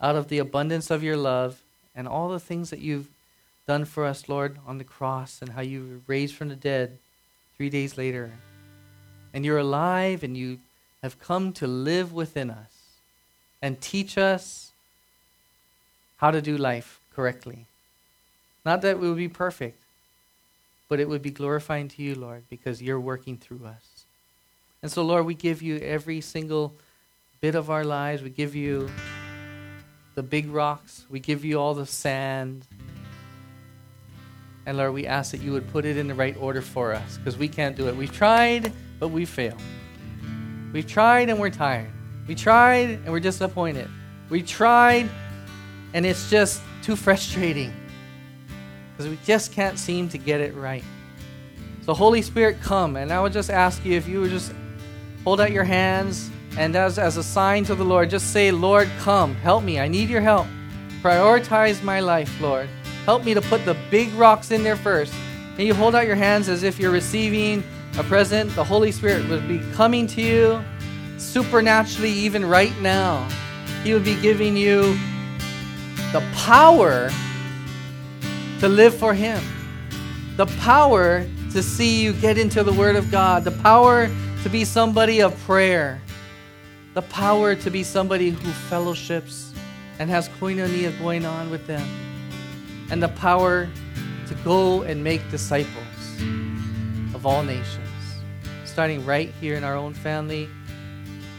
out 0.00 0.16
of 0.16 0.28
the 0.28 0.38
abundance 0.38 0.90
of 0.90 1.02
your 1.02 1.16
love 1.16 1.60
and 1.94 2.08
all 2.08 2.28
the 2.28 2.40
things 2.40 2.70
that 2.70 2.78
you've 2.78 3.08
done 3.66 3.84
for 3.84 4.04
us, 4.04 4.28
Lord, 4.28 4.58
on 4.66 4.78
the 4.78 4.84
cross 4.84 5.40
and 5.40 5.50
how 5.50 5.62
you 5.62 6.02
raised 6.06 6.34
from 6.34 6.48
the 6.48 6.56
dead 6.56 6.98
three 7.56 7.70
days 7.70 7.98
later. 7.98 8.32
And 9.34 9.44
you're 9.44 9.58
alive 9.58 10.22
and 10.22 10.36
you 10.36 10.58
have 11.02 11.18
come 11.18 11.52
to 11.54 11.66
live 11.66 12.12
within 12.12 12.50
us 12.50 12.72
and 13.60 13.80
teach 13.80 14.18
us 14.18 14.72
how 16.18 16.30
to 16.30 16.42
do 16.42 16.56
life 16.56 17.00
correctly. 17.14 17.66
Not 18.64 18.82
that 18.82 18.98
we 19.00 19.08
will 19.08 19.16
be 19.16 19.28
perfect, 19.28 19.80
but 20.88 21.00
it 21.00 21.08
would 21.08 21.22
be 21.22 21.30
glorifying 21.30 21.88
to 21.88 22.02
you, 22.02 22.14
Lord, 22.14 22.44
because 22.48 22.82
you're 22.82 23.00
working 23.00 23.36
through 23.36 23.64
us. 23.64 24.04
And 24.82 24.90
so, 24.90 25.02
Lord, 25.02 25.26
we 25.26 25.34
give 25.34 25.62
you 25.62 25.78
every 25.78 26.20
single 26.20 26.74
bit 27.40 27.54
of 27.54 27.70
our 27.70 27.84
lives. 27.84 28.22
We 28.22 28.30
give 28.30 28.54
you 28.54 28.88
the 30.14 30.22
big 30.22 30.48
rocks. 30.48 31.06
We 31.08 31.20
give 31.20 31.44
you 31.44 31.58
all 31.58 31.74
the 31.74 31.86
sand. 31.86 32.66
And 34.66 34.76
Lord, 34.76 34.92
we 34.92 35.06
ask 35.06 35.32
that 35.32 35.40
you 35.40 35.52
would 35.52 35.68
put 35.72 35.84
it 35.84 35.96
in 35.96 36.06
the 36.06 36.14
right 36.14 36.36
order 36.38 36.62
for 36.62 36.92
us 36.92 37.16
because 37.16 37.36
we 37.36 37.48
can't 37.48 37.76
do 37.76 37.88
it. 37.88 37.96
We've 37.96 38.12
tried, 38.12 38.72
but 39.02 39.08
we 39.08 39.24
fail. 39.24 39.56
We've 40.72 40.86
tried 40.86 41.28
and 41.28 41.40
we're 41.40 41.50
tired. 41.50 41.90
We 42.28 42.36
tried 42.36 42.88
and 42.88 43.08
we're 43.08 43.18
disappointed. 43.18 43.88
We 44.28 44.44
tried 44.44 45.10
and 45.92 46.06
it's 46.06 46.30
just 46.30 46.62
too 46.84 46.94
frustrating 46.94 47.74
because 48.92 49.10
we 49.10 49.18
just 49.24 49.50
can't 49.50 49.76
seem 49.76 50.08
to 50.10 50.18
get 50.18 50.40
it 50.40 50.54
right. 50.54 50.85
So, 51.85 51.94
Holy 51.94 52.22
Spirit, 52.22 52.60
come. 52.60 52.94
And 52.94 53.12
I 53.12 53.20
would 53.20 53.33
just 53.33 53.50
ask 53.50 53.85
you 53.85 53.94
if 53.96 54.06
you 54.06 54.20
would 54.20 54.31
just 54.31 54.52
hold 55.24 55.40
out 55.40 55.50
your 55.50 55.64
hands 55.64 56.31
and 56.56 56.77
as, 56.77 56.96
as 56.96 57.16
a 57.16 57.24
sign 57.24 57.64
to 57.64 57.74
the 57.74 57.85
Lord, 57.85 58.08
just 58.08 58.33
say, 58.33 58.52
Lord, 58.52 58.88
come. 59.00 59.35
Help 59.35 59.64
me. 59.64 59.81
I 59.81 59.88
need 59.88 60.10
your 60.10 60.20
help. 60.20 60.46
Prioritize 61.02 61.83
my 61.83 61.98
life, 61.98 62.40
Lord. 62.40 62.68
Help 63.04 63.24
me 63.24 63.35
to 63.35 63.40
put 63.40 63.64
the 63.64 63.77
big 63.90 64.12
rocks 64.12 64.52
in 64.52 64.62
there 64.62 64.77
first. 64.77 65.12
And 65.58 65.66
you 65.66 65.74
hold 65.74 65.96
out 65.96 66.06
your 66.06 66.14
hands 66.14 66.48
as 66.48 66.62
if 66.62 66.79
you're 66.79 66.92
receiving 66.92 67.64
a 67.98 68.02
present. 68.04 68.54
The 68.54 68.64
Holy 68.64 68.92
Spirit 68.92 69.28
would 69.28 69.46
be 69.46 69.58
coming 69.72 70.06
to 70.08 70.22
you 70.22 70.64
supernaturally, 71.18 72.10
even 72.10 72.44
right 72.44 72.78
now. 72.80 73.28
He 73.84 73.92
would 73.94 74.04
be 74.04 74.20
giving 74.20 74.56
you 74.56 74.96
the 76.12 76.22
power 76.34 77.10
to 78.60 78.68
live 78.68 78.94
for 78.94 79.14
Him, 79.14 79.42
the 80.36 80.46
power 80.60 81.26
to 81.52 81.62
see 81.62 82.02
you 82.02 82.12
get 82.12 82.38
into 82.38 82.62
the 82.62 82.72
Word 82.72 82.96
of 82.96 83.10
God, 83.10 83.44
the 83.44 83.50
power 83.50 84.10
to 84.42 84.48
be 84.48 84.64
somebody 84.64 85.20
of 85.20 85.38
prayer, 85.44 86.00
the 86.94 87.02
power 87.02 87.54
to 87.54 87.70
be 87.70 87.82
somebody 87.82 88.30
who 88.30 88.50
fellowships 88.68 89.52
and 89.98 90.08
has 90.10 90.28
koinonia 90.28 90.96
going 90.98 91.24
on 91.24 91.50
with 91.50 91.66
them, 91.66 91.86
and 92.90 93.02
the 93.02 93.08
power 93.08 93.68
to 94.26 94.34
go 94.44 94.82
and 94.82 95.02
make 95.02 95.28
disciples 95.30 95.76
of 97.14 97.26
all 97.26 97.42
nations. 97.42 97.81
Starting 98.73 99.04
right 99.04 99.29
here 99.38 99.54
in 99.54 99.64
our 99.64 99.77
own 99.77 99.92
family, 99.92 100.48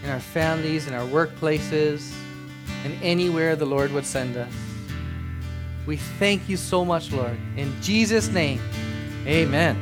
in 0.04 0.10
our 0.12 0.20
families, 0.20 0.88
in 0.88 0.94
our 0.94 1.08
workplaces, 1.08 2.14
and 2.86 2.94
anywhere 3.02 3.56
the 3.56 3.66
Lord 3.66 3.92
would 3.92 4.06
send 4.06 4.38
us. 4.38 4.54
We 5.88 5.98
thank 5.98 6.48
you 6.48 6.58
so 6.58 6.86
much, 6.86 7.12
Lord. 7.12 7.36
In 7.58 7.74
Jesus' 7.82 8.28
name, 8.30 8.62
amen. 9.26 9.82